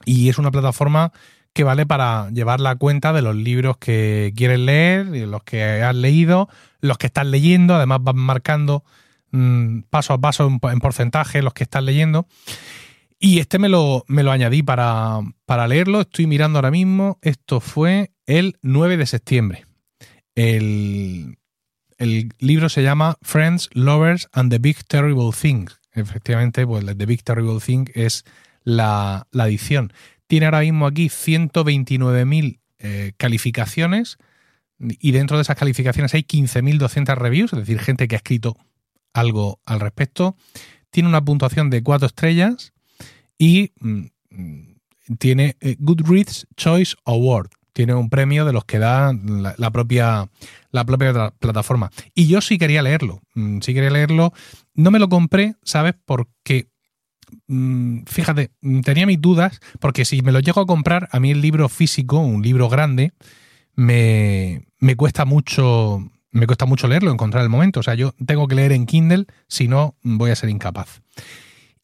y 0.05 0.29
es 0.29 0.39
una 0.39 0.51
plataforma 0.51 1.13
que 1.53 1.65
vale 1.65 1.87
para 1.87 2.31
llevar 2.31 2.61
la 2.61 2.77
cuenta 2.77 3.13
de 3.13 3.23
los 3.23 3.35
libros 3.35 3.79
que 3.79 4.33
quieres 4.37 4.61
leer, 4.61 5.07
los 5.07 5.43
que 5.43 5.83
has 5.83 5.95
leído, 5.95 6.49
los 6.81 6.99
que 6.99 7.07
estás 7.07 7.27
leyendo, 7.27 7.75
además 7.75 7.99
van 8.03 8.17
marcando 8.17 8.85
mmm, 9.31 9.81
paso 9.91 10.13
a 10.13 10.21
paso 10.21 10.47
en, 10.47 10.61
en 10.71 10.79
porcentaje 10.79 11.43
los 11.43 11.55
que 11.55 11.65
estás 11.65 11.83
leyendo. 11.83 12.27
Y 13.19 13.41
este 13.41 13.59
me 13.59 13.69
lo, 13.69 14.05
me 14.07 14.23
lo 14.23 14.31
añadí 14.31 14.63
para, 14.63 15.19
para 15.45 15.67
leerlo. 15.67 16.03
Estoy 16.03 16.29
mirando 16.29 16.59
ahora 16.59 16.71
mismo. 16.71 17.19
Esto 17.21 17.59
fue 17.59 18.13
el 18.29 18.59
9 18.63 18.99
de 18.99 19.07
septiembre. 19.07 19.67
El, 20.35 21.39
el 21.97 22.29
libro 22.39 22.69
se 22.69 22.83
llama 22.83 23.17
Friends, 23.23 23.71
Lovers 23.73 24.29
and 24.33 24.53
the 24.53 24.59
Big 24.59 24.85
Terrible 24.85 25.31
Thing. 25.33 25.67
Efectivamente, 25.93 26.65
pues 26.65 26.85
The 26.85 27.07
Big 27.07 27.25
Terrible 27.25 27.59
Thing 27.59 27.87
es 27.95 28.25
la, 28.63 29.27
la 29.33 29.49
edición. 29.49 29.93
Tiene 30.27 30.47
ahora 30.47 30.61
mismo 30.61 30.87
aquí 30.87 31.07
129.000 31.07 32.61
eh, 32.81 33.13
calificaciones 33.17 34.19
y 34.79 35.11
dentro 35.11 35.39
de 35.39 35.43
esas 35.43 35.57
calificaciones 35.57 36.15
hay 36.15 36.23
15.200 36.23 37.17
reviews, 37.17 37.53
es 37.55 37.61
decir, 37.61 37.81
gente 37.81 38.07
que 38.07 38.15
ha 38.15 38.19
escrito 38.19 38.57
algo 39.15 39.59
al 39.65 39.81
respecto. 39.81 40.37
Tiene 40.91 41.09
una 41.09 41.25
puntuación 41.25 41.71
de 41.71 41.83
4 41.83 42.07
estrellas 42.07 42.75
y 43.39 43.73
mm, 43.81 44.05
tiene 45.19 45.57
eh, 45.61 45.77
Goodreads 45.79 46.47
Choice 46.57 46.95
Award. 47.07 47.58
Tiene 47.79 47.95
un 47.95 48.11
premio 48.11 48.45
de 48.45 48.53
los 48.53 48.65
que 48.65 48.81
da 48.81 49.13
la, 49.13 49.71
propia, 49.71 50.29
la 50.73 50.85
propia 50.85 51.31
plataforma. 51.39 51.93
Y 52.13 52.27
yo 52.27 52.41
sí 52.41 52.59
quería 52.59 52.83
leerlo. 52.83 53.21
Mm, 53.37 53.61
sí 53.61 53.73
quería 53.73 53.91
leerlo. 53.91 54.33
No 54.75 54.91
me 54.91 54.99
lo 54.99 55.09
compré, 55.09 55.55
¿sabes? 55.63 55.95
Porque 56.05 56.67
mm, 57.47 58.01
fíjate, 58.05 58.51
tenía 58.83 59.07
mis 59.07 59.21
dudas, 59.21 59.61
porque 59.79 60.05
si 60.05 60.23
me 60.23 60.33
lo 60.33 60.41
llego 60.41 60.61
a 60.61 60.67
comprar, 60.67 61.09
a 61.13 61.21
mí 61.21 61.31
el 61.31 61.41
libro 61.41 61.69
físico, 61.69 62.19
un 62.19 62.43
libro 62.43 62.69
grande, 62.69 63.13
me, 63.77 64.67
me 64.81 64.97
cuesta 64.97 65.25
mucho. 65.25 66.03
Me 66.33 66.49
cuesta 66.49 66.67
mucho 66.67 66.89
leerlo, 66.89 67.13
encontrar 67.13 67.45
el 67.45 67.49
momento. 67.49 67.79
O 67.79 67.85
sea, 67.85 67.95
yo 67.95 68.13
tengo 68.27 68.49
que 68.49 68.57
leer 68.57 68.73
en 68.73 68.87
Kindle, 68.87 69.27
si 69.47 69.69
no, 69.69 69.95
voy 70.03 70.33
a 70.33 70.37
ser 70.37 70.51
incapaz. 70.51 71.01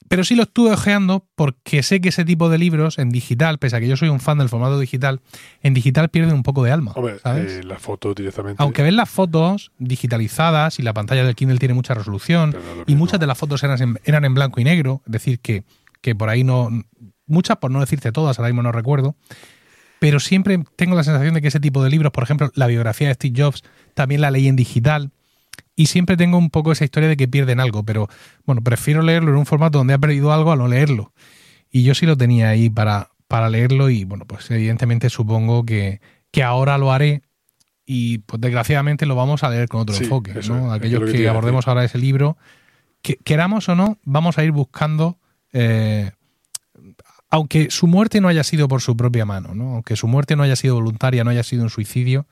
Pero 0.09 0.25
sí 0.25 0.35
lo 0.35 0.43
estuve 0.45 0.73
ojeando 0.73 1.27
porque 1.35 1.83
sé 1.83 2.01
que 2.01 2.11
ese 2.11 2.25
tipo 2.25 2.49
de 2.49 2.59
libros 2.59 2.99
en 2.99 3.11
digital, 3.11 3.59
pese 3.59 3.77
a 3.77 3.81
que 3.81 3.89
yo 3.89 3.97
soy 3.97 4.09
un 4.09 4.21
fan 4.21 4.39
del 4.39 4.49
formato 4.49 4.79
digital, 4.79 5.21
en 5.63 5.75
digital 5.75 6.11
pierden 6.11 6.35
un 6.35 6.43
poco 6.43 6.63
de 6.63 6.73
alma. 6.73 6.93
Hombre, 6.95 7.19
¿sabes? 7.19 7.53
Eh, 7.53 7.65
las 7.65 7.81
fotos 7.81 8.15
directamente. 8.15 8.63
Aunque 8.63 8.83
ves 8.83 8.93
las 8.93 9.09
fotos 9.09 9.73
digitalizadas 9.79 10.79
y 10.79 10.83
la 10.83 10.93
pantalla 10.93 11.25
del 11.25 11.35
Kindle 11.35 11.59
tiene 11.59 11.75
mucha 11.75 11.95
resolución 11.95 12.55
y 12.87 12.97
muchas 12.97 13.19
de 13.19 13.27
las 13.27 13.39
fotos 13.39 13.63
eran 13.65 13.81
en, 13.81 14.01
eran 14.05 14.25
en 14.25 14.35
blanco 14.35 14.61
y 14.61 14.65
negro, 14.65 15.03
es 15.07 15.13
decir, 15.13 15.41
que, 15.41 15.65
que 16.01 16.15
por 16.15 16.29
ahí 16.29 16.45
no. 16.45 16.71
Muchas, 17.27 17.57
por 17.57 17.71
no 17.71 17.81
decirte 17.81 18.13
todas, 18.13 18.39
ahora 18.39 18.51
mismo 18.51 18.63
no 18.63 18.73
recuerdo, 18.73 19.17
pero 19.99 20.21
siempre 20.21 20.63
tengo 20.77 20.95
la 20.95 21.05
sensación 21.05 21.33
de 21.33 21.41
que 21.41 21.49
ese 21.49 21.61
tipo 21.61 21.83
de 21.83 21.89
libros, 21.89 22.13
por 22.13 22.25
ejemplo, 22.25 22.51
la 22.55 22.67
biografía 22.67 23.09
de 23.09 23.15
Steve 23.15 23.43
Jobs, 23.43 23.63
también 23.95 24.21
la 24.21 24.31
leí 24.31 24.49
en 24.49 24.57
digital. 24.57 25.11
Y 25.77 25.87
siempre 25.87 26.17
tengo 26.17 26.39
un 26.39 26.51
poco 26.51 26.73
esa 26.73 26.85
historia 26.85 27.09
de 27.09 27.17
que 27.17 27.29
pierden 27.29 27.61
algo, 27.61 27.83
pero 27.83 28.09
bueno, 28.45 28.63
prefiero 28.63 29.03
leerlo 29.03 29.33
en 29.33 29.39
un 29.39 29.47
formato 29.47 29.79
donde 29.79 29.95
ha 29.95 29.99
perdido 29.99 30.33
algo 30.33 30.53
a 30.53 30.57
no 30.57 30.69
leerlo. 30.69 31.13
Y 31.71 31.83
yo 31.83 31.95
sí 31.95 32.07
lo 32.07 32.17
tenía 32.17 32.51
ahí 32.51 32.71
para, 32.71 33.11
para 33.27 33.49
leerlo 33.49 33.91
y 33.91 34.05
bueno, 34.05 34.25
pues 34.27 34.51
evidentemente 34.51 35.11
supongo 35.11 35.65
que, 35.65 36.01
que 36.31 36.43
ahora 36.43 36.79
lo 36.79 36.93
haré 36.93 37.23
y 37.87 38.19
pues 38.19 38.41
desgraciadamente 38.41 39.07
lo 39.07 39.17
vamos 39.17 39.43
a 39.43 39.51
leer 39.51 39.69
con 39.69 39.81
otro 39.81 39.97
enfoque. 39.97 40.35
¿no? 40.49 40.73
Aquellos 40.73 41.11
que, 41.11 41.29
abordemos 41.29 41.67
ahora 41.67 41.85
ese 41.85 41.99
libro, 41.99 42.37
que, 43.03 43.17
queramos 43.17 43.69
o 43.69 43.75
no, 43.75 43.99
vamos 44.05 44.39
a 44.39 44.45
ir 44.45 44.53
buscando 44.53 45.19
eh, 45.53 46.13
aunque 47.31 47.69
su 47.71 47.89
muerte 47.89 48.21
no 48.21 48.29
haya 48.29 48.45
sido 48.45 48.69
por 48.69 48.81
su 48.81 48.97
propia 48.97 49.25
mano, 49.25 49.55
¿no? 49.55 49.75
aunque 49.75 49.97
su 49.97 50.07
muerte 50.07 50.37
no 50.37 50.45
haya 50.45 50.55
sido 50.55 50.77
voluntaria, 50.77 51.25
no 51.25 51.31
haya 51.31 51.43
sido 51.43 51.65
un 51.65 51.71
suicidio, 51.71 52.29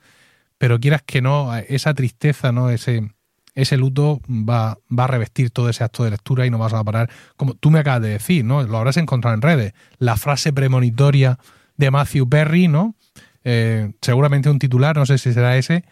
pero 0.57 0.79
quieras 0.79 1.01
que 1.05 1.21
no, 1.21 1.53
esa 1.55 1.93
tristeza, 1.93 2.53
¿no? 2.53 2.69
ese, 2.69 3.11
ese 3.55 3.77
luto 3.77 4.21
va, 4.27 4.77
va 4.89 5.03
a 5.03 5.07
revestir 5.07 5.51
todo 5.51 5.69
ese 5.69 5.83
acto 5.83 6.03
de 6.03 6.11
lectura 6.11 6.45
y 6.45 6.49
no 6.49 6.57
vas 6.57 6.73
a 6.73 6.83
parar, 6.83 7.09
como 7.35 7.53
tú 7.53 7.71
me 7.71 7.79
acabas 7.79 8.01
de 8.01 8.09
decir, 8.09 8.43
¿no? 8.45 8.63
lo 8.63 8.77
habrás 8.77 8.97
encontrado 8.97 9.35
en 9.35 9.41
redes, 9.41 9.73
la 9.99 10.17
frase 10.17 10.53
premonitoria 10.53 11.39
de 11.77 11.91
Matthew 11.91 12.29
Perry, 12.29 12.67
¿no? 12.67 12.95
Eh, 13.43 13.91
seguramente 14.01 14.49
un 14.49 14.59
titular, 14.59 14.95
no 14.95 15.05
sé 15.05 15.17
si 15.17 15.33
será 15.33 15.57
ese, 15.57 15.83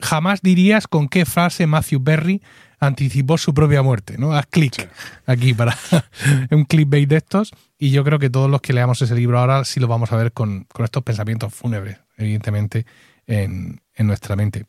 jamás 0.00 0.42
dirías 0.42 0.86
con 0.86 1.08
qué 1.08 1.24
frase 1.24 1.66
Matthew 1.66 2.02
Perry 2.02 2.42
anticipó 2.78 3.38
su 3.38 3.54
propia 3.54 3.82
muerte, 3.82 4.18
¿no? 4.18 4.32
Haz 4.32 4.46
clic 4.46 4.88
aquí 5.26 5.54
para 5.54 5.76
un 6.50 6.64
clickbait 6.64 7.08
de 7.08 7.16
estos 7.16 7.52
y 7.78 7.90
yo 7.90 8.04
creo 8.04 8.18
que 8.18 8.30
todos 8.30 8.50
los 8.50 8.60
que 8.60 8.72
leamos 8.72 9.00
ese 9.02 9.14
libro 9.14 9.38
ahora 9.38 9.64
sí 9.64 9.80
lo 9.80 9.88
vamos 9.88 10.12
a 10.12 10.16
ver 10.16 10.32
con, 10.32 10.66
estos 10.82 11.02
pensamientos 11.02 11.54
fúnebres, 11.54 11.98
evidentemente, 12.16 12.86
en, 13.26 13.80
nuestra 13.98 14.36
mente. 14.36 14.66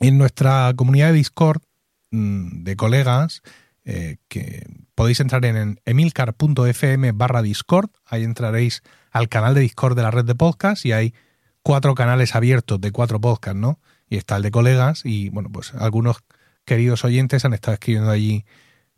En 0.00 0.18
nuestra 0.18 0.72
comunidad 0.76 1.08
de 1.08 1.14
Discord 1.14 1.62
mm, 2.10 2.62
de 2.64 2.76
colegas, 2.76 3.42
eh, 3.84 4.18
podéis 4.94 5.20
entrar 5.20 5.44
en 5.44 5.80
emilcar.fm 5.84 7.12
barra 7.12 7.42
Discord, 7.42 7.90
ahí 8.04 8.22
entraréis 8.22 8.82
al 9.10 9.28
canal 9.28 9.54
de 9.54 9.62
Discord 9.62 9.96
de 9.96 10.02
la 10.02 10.10
red 10.10 10.24
de 10.24 10.34
podcast 10.34 10.84
y 10.84 10.92
hay 10.92 11.14
cuatro 11.62 11.94
canales 11.94 12.34
abiertos 12.34 12.80
de 12.80 12.92
cuatro 12.92 13.20
podcasts, 13.20 13.58
¿no? 13.58 13.80
Y 14.08 14.16
está 14.16 14.36
el 14.36 14.42
de 14.42 14.50
colegas 14.50 15.02
y, 15.04 15.30
bueno, 15.30 15.50
pues 15.50 15.74
algunos 15.74 16.18
queridos 16.64 17.04
oyentes 17.04 17.44
han 17.44 17.54
estado 17.54 17.74
escribiendo 17.74 18.10
allí 18.10 18.44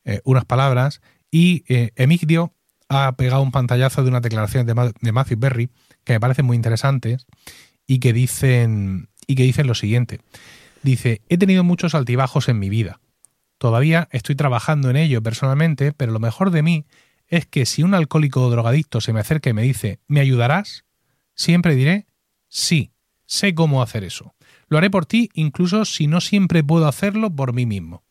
eh, 0.05 0.21
unas 0.25 0.45
palabras 0.45 1.01
y 1.31 1.65
eh, 1.69 1.93
Emigdio 1.97 2.53
ha 2.89 3.13
pegado 3.13 3.43
un 3.43 3.53
pantallazo 3.53 4.03
de 4.03 4.09
una 4.09 4.21
declaración 4.21 4.67
de, 4.67 4.93
de 5.01 5.13
Matthew 5.13 5.39
Berry 5.39 5.71
que 6.05 6.15
me 6.15 6.21
parecen 6.21 6.47
muy 6.47 6.57
interesantes 6.57 7.27
y 7.87 8.01
que 8.01 8.13
dicen 8.13 9.09
y 9.27 9.37
que 9.37 9.45
dicen 9.45 9.69
lo 9.69 9.75
siguiente. 9.75 10.21
Dice, 10.83 11.23
he 11.29 11.39
tenido 11.39 11.65
muchos 11.65 11.95
altibajos 11.95 12.49
en 12.49 12.59
mi 12.59 12.69
vida. 12.69 13.01
Todavía 13.59 14.09
estoy 14.11 14.37
trabajando 14.37 14.89
en 14.89 14.97
ello 14.97 15.23
personalmente, 15.23 15.93
pero 15.93 16.13
lo 16.13 16.21
mejor 16.21 16.51
de 16.51 16.63
mí 16.63 16.87
es 17.27 17.47
que 17.47 17.67
si 17.67 17.83
un 17.83 17.95
alcohólico 17.95 18.43
o 18.43 18.51
drogadicto 18.51 19.01
se 19.01 19.13
me 19.13 19.21
acerca 19.21 19.51
y 19.51 19.53
me 19.53 19.63
dice, 19.63 20.01
¿me 20.09 20.21
ayudarás? 20.21 20.85
Siempre 21.35 21.75
diré, 21.75 22.07
sí, 22.49 22.93
sé 23.27 23.55
cómo 23.55 23.83
hacer 23.83 24.03
eso. 24.03 24.35
Lo 24.69 24.79
haré 24.79 24.91
por 24.91 25.07
ti 25.07 25.31
incluso 25.35 25.85
si 25.85 26.07
no 26.07 26.21
siempre 26.21 26.65
puedo 26.65 26.89
hacerlo 26.89 27.31
por 27.31 27.53
mí 27.53 27.67
mismo. 27.67 28.03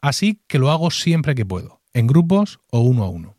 Así 0.00 0.40
que 0.46 0.58
lo 0.58 0.70
hago 0.70 0.90
siempre 0.90 1.34
que 1.34 1.46
puedo, 1.46 1.80
en 1.94 2.06
grupos 2.06 2.60
o 2.70 2.80
uno 2.80 3.04
a 3.04 3.08
uno. 3.08 3.36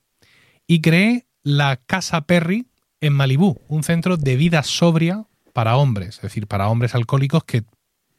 Y 0.65 0.82
creé 0.82 1.28
la 1.43 1.78
Casa 1.78 2.21
Perry 2.21 2.67
en 3.01 3.13
Malibú, 3.13 3.62
un 3.67 3.84
centro 3.84 4.17
de 4.17 4.36
vida 4.36 4.63
sobria 4.63 5.28
para 5.54 5.78
hombres, 5.78 6.15
es 6.15 6.21
decir, 6.23 6.47
para 6.47 6.69
hombres 6.69 6.95
alcohólicos 6.95 7.43
que 7.43 7.63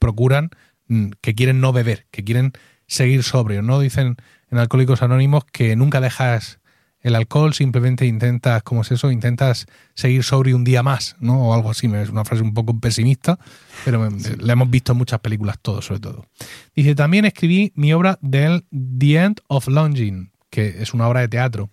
procuran, 0.06 0.50
mm, 0.86 1.08
que 1.20 1.34
quieren 1.34 1.60
no 1.60 1.72
beber, 1.72 2.06
que 2.12 2.22
quieren 2.22 2.52
seguir 2.86 3.24
sobrios. 3.24 3.64
No 3.64 3.80
dicen 3.80 4.16
en 4.52 4.58
Alcohólicos 4.58 5.02
Anónimos 5.02 5.44
que 5.44 5.74
nunca 5.74 6.00
dejas 6.00 6.60
el 7.00 7.16
alcohol, 7.16 7.54
simplemente 7.54 8.06
intentas, 8.06 8.62
¿cómo 8.62 8.82
es 8.82 8.92
eso? 8.92 9.10
Intentas 9.10 9.66
seguir 9.94 10.22
sobrio 10.22 10.56
un 10.56 10.64
día 10.64 10.82
más, 10.82 11.16
¿no? 11.18 11.48
O 11.48 11.54
algo 11.54 11.70
así, 11.70 11.86
es 11.86 12.08
una 12.08 12.24
frase 12.24 12.42
un 12.42 12.54
poco 12.54 12.78
pesimista, 12.78 13.38
pero 13.84 14.08
la 14.38 14.52
hemos 14.52 14.70
visto 14.70 14.92
en 14.92 14.98
muchas 14.98 15.20
películas 15.20 15.56
todo, 15.60 15.82
sobre 15.82 16.00
todo. 16.00 16.26
Dice, 16.74 16.94
también 16.94 17.24
escribí 17.24 17.72
mi 17.74 17.92
obra 17.92 18.18
del 18.22 18.64
The 18.70 19.16
End 19.16 19.40
of 19.48 19.68
Longing, 19.68 20.30
que 20.50 20.82
es 20.82 20.94
una 20.94 21.08
obra 21.08 21.20
de 21.20 21.28
teatro. 21.28 21.70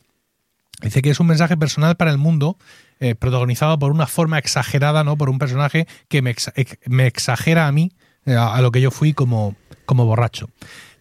Dice 0.82 1.02
que 1.02 1.12
es 1.12 1.20
un 1.20 1.28
mensaje 1.28 1.56
personal 1.58 1.96
para 1.96 2.12
el 2.12 2.18
mundo, 2.18 2.58
eh, 3.00 3.16
protagonizado 3.16 3.78
por 3.80 3.92
una 3.92 4.08
forma 4.08 4.38
exagerada, 4.38 5.04
¿no? 5.04 5.18
Por 5.18 5.30
un 5.30 5.40
personaje 5.40 5.88
que 6.10 6.22
me, 6.22 7.08
exagera 7.08 7.68
a 7.68 7.72
mí, 7.72 7.92
eh, 8.26 8.36
a, 8.36 8.62
lo 8.62 8.72
que 8.72 8.82
yo 8.82 8.92
fui 8.92 9.14
como, 9.14 9.56
como 9.86 10.06
borracho 10.06 10.50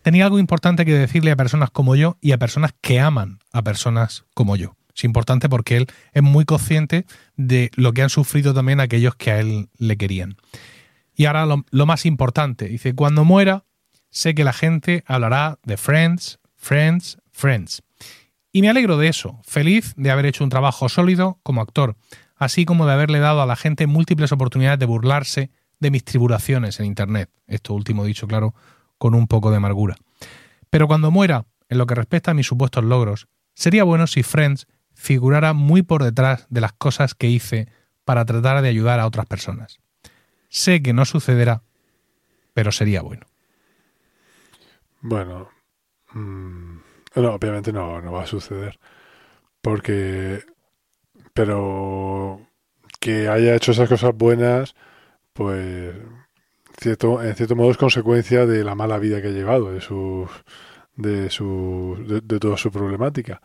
tenía 0.03 0.25
algo 0.25 0.39
importante 0.39 0.85
que 0.85 0.93
decirle 0.93 1.31
a 1.31 1.37
personas 1.37 1.71
como 1.71 1.97
yo 1.97 2.19
y 2.21 2.33
a 2.33 2.39
personas 2.39 2.75
que 2.81 3.01
aman 3.01 3.39
a 3.53 3.63
personas 3.63 4.25
como 4.35 4.57
yo. 4.57 4.77
Es 4.95 5.05
importante 5.05 5.49
porque 5.49 5.79
él 5.79 5.87
es 6.13 6.23
muy 6.23 6.45
consciente 6.45 7.07
de 7.37 7.71
lo 7.77 7.93
que 7.93 8.03
han 8.03 8.11
sufrido 8.11 8.53
también 8.53 8.81
aquellos 8.81 9.15
que 9.15 9.31
a 9.31 9.41
él 9.41 9.69
le 9.79 9.97
querían. 9.97 10.37
Y 11.15 11.27
ahora 11.27 11.47
lo, 11.47 11.87
más 11.87 12.05
importante, 12.05 12.69
dice, 12.69 12.95
cuando 12.95 13.25
muera, 13.25 13.65
sé 14.11 14.35
que 14.35 14.45
la 14.45 14.53
gente 14.53 15.05
hablará 15.07 15.59
de 15.63 15.77
Friends, 15.77 16.41
Friends, 16.57 17.19
Friends. 17.31 17.83
Y 18.51 18.61
me 18.61 18.69
alegro 18.69 18.99
de 18.99 19.09
eso, 19.09 19.41
feliz 19.45 19.95
de 19.97 20.11
haber 20.11 20.27
hecho 20.27 20.45
un 20.45 20.51
trabajo 20.51 20.89
sólido 20.89 21.39
como 21.43 21.63
actor, 21.63 21.97
así 22.37 22.65
como 22.67 22.87
de 22.87 22.93
haberle 22.93 23.19
dado 23.19 23.41
a 23.41 23.47
la 23.47 23.57
gente 23.57 23.87
múltiples 23.87 24.33
oportunidades 24.33 24.79
de 24.79 24.87
burlarse 24.87 25.51
de 25.83 25.91
mis 25.91 26.05
tribulaciones 26.05 26.81
en 26.81 26.87
Internet. 26.87 27.29
Esto 27.47 27.75
último 27.75 28.05
dicho, 28.05 28.27
claro, 28.27 28.55
con 28.97 29.15
un 29.15 29.27
poco 29.27 29.51
de 29.51 29.57
amargura. 29.57 29.97
Pero 30.71 30.87
cuando 30.87 31.11
muera, 31.11 31.45
en 31.69 31.79
lo 31.79 31.87
que 31.87 31.97
respecta 31.97 32.31
a 32.31 32.35
mis 32.35 32.47
supuestos 32.47 32.85
logros, 32.85 33.29
sería 33.53 33.85
bueno 33.85 34.07
si 34.07 34.23
Friends 34.23 34.69
figurara 34.95 35.53
muy 35.53 35.83
por 35.83 36.05
detrás 36.05 36.47
de 36.49 36.61
las 36.61 36.73
cosas 36.73 37.15
que 37.15 37.27
hice 37.27 37.69
para 38.05 38.25
tratar 38.25 38.63
de 38.63 38.69
ayudar 38.69 39.01
a 39.01 39.07
otras 39.07 39.27
personas. 39.27 39.81
Sé 40.49 40.83
que 40.83 40.93
no 40.93 41.05
sucederá, 41.05 41.63
pero 42.55 42.71
sería 42.71 43.03
bueno. 43.03 43.27
Bueno, 45.01 45.51
mm, 46.13 46.77
no, 47.17 47.35
obviamente 47.35 47.73
no, 47.73 48.01
no 48.01 48.13
va 48.13 48.23
a 48.23 48.27
suceder. 48.27 48.79
Porque, 49.61 50.45
pero 51.35 52.41
que 53.01 53.29
haya 53.29 53.57
hecho 53.57 53.73
esas 53.73 53.89
cosas 53.89 54.15
buenas, 54.15 54.77
pues 55.33 55.95
cierto, 56.79 57.23
en 57.23 57.35
cierto 57.35 57.57
modo 57.57 57.71
es 57.71 57.77
consecuencia 57.77 58.47
de 58.47 58.65
la 58.65 58.75
mala 58.75 58.99
vida 58.99 59.21
que 59.23 59.29
ha 59.29 59.33
llevado, 59.33 59.73
de 59.73 59.81
su, 59.81 60.29
de 60.97 61.31
su, 61.31 62.23
de, 62.25 62.39
toda 62.39 62.57
su 62.57 62.71
problemática. 62.71 63.41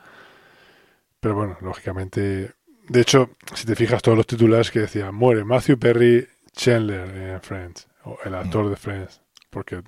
Pero 1.20 1.36
bueno, 1.36 1.58
lógicamente, 1.62 2.52
de 2.88 3.02
hecho, 3.02 3.32
si 3.54 3.66
te 3.66 3.76
fijas 3.76 4.02
todos 4.02 4.18
los 4.18 4.28
titulares 4.28 4.72
que 4.72 4.82
decían 4.82 5.14
muere 5.16 5.44
Matthew 5.44 5.80
Perry 5.80 6.28
Chandler 6.56 7.10
en 7.10 7.42
Friends, 7.42 7.88
o 8.04 8.18
el 8.24 8.36
actor 8.36 8.66
mm. 8.66 8.70
de 8.70 8.76
Friends, 8.76 9.22
porque 9.50 9.82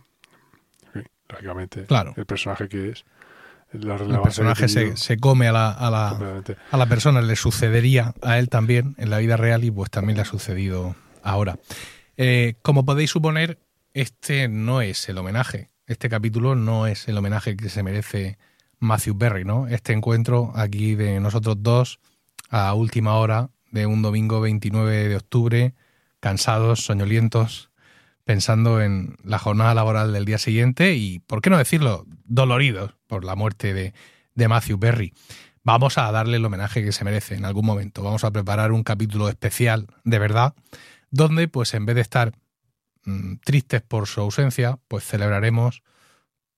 lógicamente 1.29 1.85
claro. 1.85 2.13
el 2.17 2.25
personaje 2.25 2.67
que 2.67 2.89
es. 2.89 3.05
La 3.71 3.97
el 3.97 4.19
personaje 4.21 4.67
se, 4.67 4.97
se, 4.97 5.19
come 5.19 5.47
a 5.47 5.51
la, 5.51 5.71
a, 5.71 5.91
la, 5.91 6.41
a 6.71 6.77
la 6.77 6.85
persona, 6.87 7.21
le 7.21 7.35
sucedería 7.35 8.15
a 8.23 8.39
él 8.39 8.49
también 8.49 8.95
en 8.97 9.11
la 9.11 9.19
vida 9.19 9.37
real 9.37 9.63
y 9.63 9.69
pues 9.69 9.91
también 9.91 10.15
le 10.15 10.23
ha 10.23 10.25
sucedido 10.25 10.95
ahora. 11.23 11.59
Eh, 12.17 12.55
como 12.61 12.85
podéis 12.85 13.11
suponer, 13.11 13.59
este 13.93 14.47
no 14.47 14.81
es 14.81 15.07
el 15.09 15.17
homenaje. 15.17 15.69
Este 15.87 16.09
capítulo 16.09 16.55
no 16.55 16.85
es 16.87 17.07
el 17.07 17.17
homenaje 17.17 17.57
que 17.57 17.69
se 17.69 17.83
merece 17.83 18.37
Matthew 18.79 19.17
Perry, 19.17 19.45
¿no? 19.45 19.67
Este 19.67 19.93
encuentro 19.93 20.51
aquí 20.55 20.95
de 20.95 21.19
nosotros 21.19 21.57
dos 21.59 21.99
a 22.49 22.73
última 22.73 23.15
hora 23.15 23.49
de 23.71 23.85
un 23.85 24.01
domingo 24.01 24.41
29 24.41 25.09
de 25.09 25.15
octubre, 25.15 25.75
cansados, 26.19 26.83
soñolientos, 26.83 27.71
pensando 28.23 28.81
en 28.81 29.17
la 29.23 29.39
jornada 29.39 29.73
laboral 29.73 30.13
del 30.13 30.25
día 30.25 30.37
siguiente 30.37 30.95
y, 30.95 31.19
¿por 31.19 31.41
qué 31.41 31.49
no 31.49 31.57
decirlo?, 31.57 32.05
doloridos 32.25 32.95
por 33.07 33.25
la 33.25 33.35
muerte 33.35 33.73
de, 33.73 33.93
de 34.35 34.47
Matthew 34.47 34.79
Perry. 34.79 35.13
Vamos 35.63 35.97
a 35.97 36.11
darle 36.11 36.37
el 36.37 36.45
homenaje 36.45 36.83
que 36.83 36.91
se 36.91 37.03
merece 37.03 37.35
en 37.35 37.45
algún 37.45 37.65
momento. 37.65 38.03
Vamos 38.03 38.23
a 38.23 38.31
preparar 38.31 38.71
un 38.71 38.83
capítulo 38.83 39.29
especial, 39.29 39.87
de 40.03 40.19
verdad, 40.19 40.53
donde, 41.11 41.47
pues 41.47 41.73
en 41.73 41.85
vez 41.85 41.95
de 41.95 42.01
estar 42.01 42.33
mm, 43.05 43.35
tristes 43.43 43.81
por 43.81 44.07
su 44.07 44.21
ausencia, 44.21 44.79
pues 44.87 45.03
celebraremos 45.03 45.83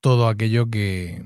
todo 0.01 0.27
aquello 0.27 0.69
que, 0.69 1.25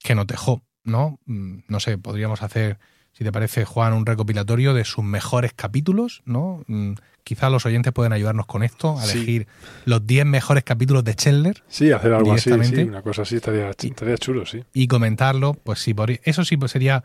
que 0.00 0.14
nos 0.14 0.26
dejó, 0.26 0.62
¿no? 0.84 1.18
Mm, 1.26 1.58
no 1.68 1.80
sé, 1.80 1.98
podríamos 1.98 2.42
hacer, 2.42 2.78
si 3.12 3.24
te 3.24 3.32
parece, 3.32 3.64
Juan, 3.64 3.92
un 3.92 4.06
recopilatorio 4.06 4.72
de 4.74 4.84
sus 4.84 5.04
mejores 5.04 5.52
capítulos, 5.54 6.22
¿no? 6.24 6.62
Mm, 6.66 6.92
quizá 7.24 7.50
los 7.50 7.66
oyentes 7.66 7.92
pueden 7.92 8.12
ayudarnos 8.12 8.46
con 8.46 8.62
esto, 8.62 8.98
a 8.98 9.02
Sí. 9.02 9.18
elegir 9.18 9.46
los 9.84 10.06
10 10.06 10.24
mejores 10.24 10.64
capítulos 10.64 11.04
de 11.04 11.14
Chandler 11.14 11.62
Sí, 11.68 11.90
hacer 11.92 12.12
algo 12.12 12.32
así, 12.32 12.50
sí, 12.64 12.82
una 12.82 13.02
cosa 13.02 13.22
así 13.22 13.36
estaría, 13.36 13.70
estaría 13.70 14.16
chulo, 14.16 14.46
sí. 14.46 14.64
y 14.72 14.86
comentarlo, 14.88 15.54
pues 15.54 15.80
sí, 15.80 15.92
por- 15.92 16.10
eso 16.22 16.44
sí 16.44 16.56
pues 16.56 16.70
sería, 16.72 17.04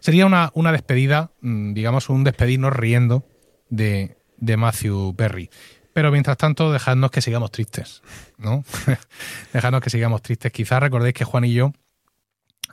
sería 0.00 0.26
una, 0.26 0.50
una 0.54 0.72
despedida, 0.72 1.30
digamos, 1.40 2.08
un 2.10 2.24
despedirnos 2.24 2.72
riendo 2.74 3.24
de, 3.70 4.16
de 4.42 4.56
Matthew 4.56 5.14
Perry. 5.16 5.48
Pero 5.94 6.10
mientras 6.10 6.36
tanto, 6.36 6.72
dejadnos 6.72 7.10
que 7.10 7.20
sigamos 7.22 7.50
tristes, 7.52 8.02
¿no? 8.38 8.64
dejadnos 9.52 9.80
que 9.82 9.90
sigamos 9.90 10.20
tristes. 10.22 10.50
Quizás 10.50 10.80
recordéis 10.80 11.14
que 11.14 11.24
Juan 11.24 11.44
y 11.44 11.52
yo 11.52 11.72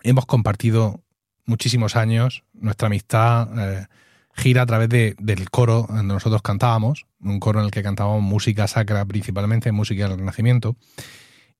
hemos 0.04 0.26
compartido 0.26 1.02
muchísimos 1.46 1.96
años, 1.96 2.44
nuestra 2.54 2.88
amistad 2.88 3.48
eh, 3.60 3.86
gira 4.36 4.64
a 4.64 4.66
través 4.66 4.90
de- 4.90 5.16
del 5.20 5.50
coro 5.50 5.86
donde 5.90 6.14
nosotros 6.14 6.42
cantábamos, 6.42 7.06
un 7.22 7.40
coro 7.40 7.60
en 7.60 7.66
el 7.66 7.72
que 7.72 7.84
cantábamos 7.84 8.22
música 8.22 8.68
sacra 8.68 9.06
principalmente, 9.06 9.72
música 9.72 10.08
del 10.08 10.18
Renacimiento, 10.18 10.76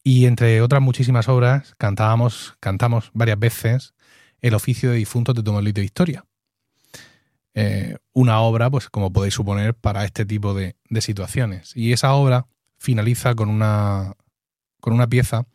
y 0.04 0.26
entre 0.26 0.62
otras 0.62 0.82
muchísimas 0.82 1.28
obras 1.28 1.76
cantábamos, 1.78 2.56
cantamos 2.60 3.12
varias 3.14 3.38
veces 3.38 3.94
el 4.42 4.54
oficio 4.56 4.92
de 4.92 4.98
difuntos 4.98 5.36
de 5.36 5.44
Tomelito 5.44 5.82
de 5.82 5.86
Historia. 5.86 6.26
Eh, 7.56 7.98
una 8.14 8.40
obra, 8.42 8.70
pues 8.70 8.90
como 8.90 9.12
podéis 9.12 9.34
suponer, 9.34 9.74
para 9.74 10.06
este 10.06 10.26
tipo 10.26 10.54
de, 10.54 10.76
de 10.90 11.02
situaciones. 11.02 11.76
Y 11.76 11.94
esa 11.94 12.14
obra 12.14 12.46
finaliza 12.78 13.36
con 13.36 13.50
una, 13.50 14.14
con 14.80 14.94
una 14.94 15.08
pieza 15.08 15.46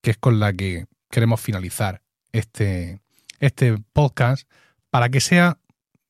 que 0.00 0.10
es 0.10 0.18
con 0.18 0.40
la 0.40 0.52
que 0.52 0.86
queremos 1.10 1.40
finalizar 1.40 2.02
este, 2.32 3.00
este 3.38 3.76
podcast 3.92 4.48
para 4.90 5.08
que 5.08 5.20
sea, 5.20 5.58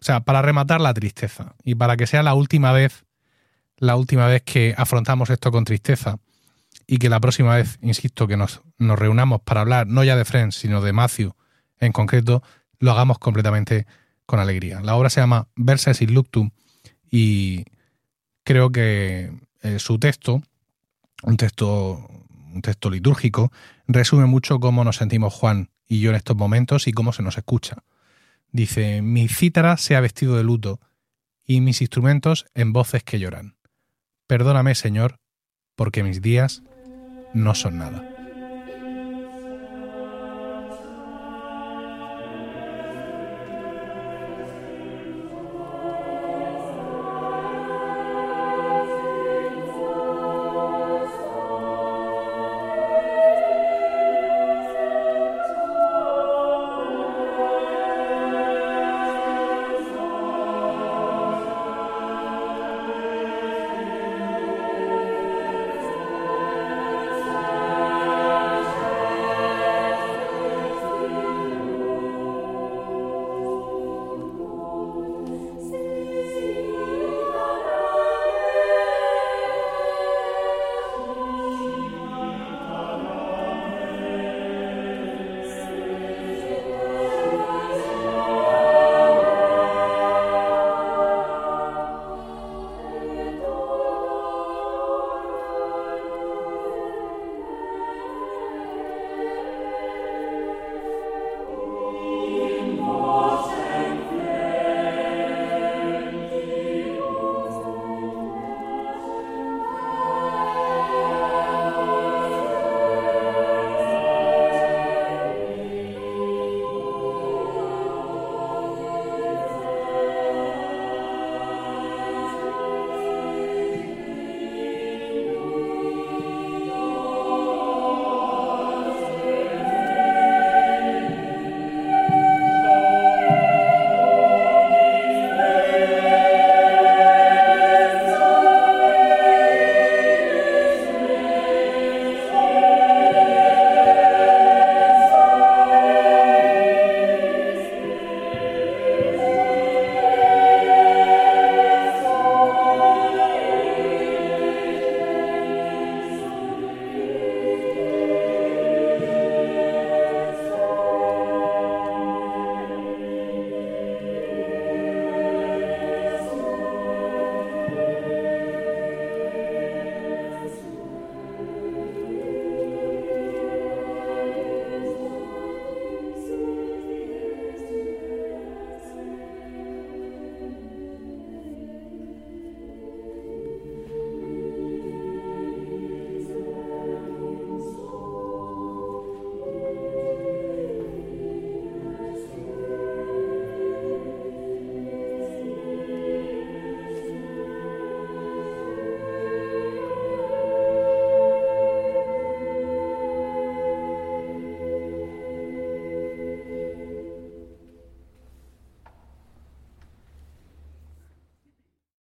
o 0.00 0.04
sea, 0.04 0.20
para 0.20 0.42
rematar 0.42 0.80
la 0.80 0.94
tristeza 0.94 1.54
y 1.62 1.74
para 1.74 1.96
que 1.96 2.06
sea 2.06 2.22
la 2.22 2.34
última 2.34 2.72
vez, 2.72 3.04
la 3.76 3.96
última 3.96 4.26
vez 4.26 4.42
que 4.42 4.74
afrontamos 4.76 5.30
esto 5.30 5.50
con 5.50 5.64
tristeza 5.64 6.18
y 6.86 6.98
que 6.98 7.08
la 7.08 7.20
próxima 7.20 7.56
vez, 7.56 7.78
insisto, 7.82 8.26
que 8.26 8.36
nos, 8.36 8.62
nos 8.78 8.98
reunamos 8.98 9.40
para 9.42 9.60
hablar 9.60 9.86
no 9.86 10.04
ya 10.04 10.16
de 10.16 10.24
Friends, 10.24 10.56
sino 10.56 10.80
de 10.80 10.92
Matthew 10.92 11.34
en 11.78 11.92
concreto, 11.92 12.42
lo 12.78 12.92
hagamos 12.92 13.18
completamente 13.18 13.86
alegría. 14.40 14.80
La 14.80 14.96
obra 14.96 15.10
se 15.10 15.20
llama 15.20 15.48
Verses 15.56 16.02
in 16.02 16.14
Luctum 16.14 16.50
y 17.10 17.64
creo 18.44 18.70
que 18.70 19.32
eh, 19.62 19.78
su 19.78 19.98
texto, 19.98 20.42
un 21.22 21.36
texto, 21.36 22.08
un 22.52 22.62
texto 22.62 22.90
litúrgico, 22.90 23.52
resume 23.86 24.26
mucho 24.26 24.60
cómo 24.60 24.84
nos 24.84 24.96
sentimos 24.96 25.34
Juan 25.34 25.70
y 25.86 26.00
yo 26.00 26.10
en 26.10 26.16
estos 26.16 26.36
momentos 26.36 26.86
y 26.88 26.92
cómo 26.92 27.12
se 27.12 27.22
nos 27.22 27.36
escucha. 27.36 27.84
Dice, 28.50 29.02
mi 29.02 29.28
cítara 29.28 29.76
se 29.76 29.96
ha 29.96 30.00
vestido 30.00 30.36
de 30.36 30.44
luto 30.44 30.80
y 31.44 31.60
mis 31.60 31.80
instrumentos 31.80 32.46
en 32.54 32.72
voces 32.72 33.02
que 33.02 33.18
lloran. 33.18 33.56
Perdóname, 34.26 34.74
Señor, 34.74 35.20
porque 35.74 36.02
mis 36.02 36.22
días 36.22 36.62
no 37.34 37.54
son 37.54 37.78
nada. 37.78 38.11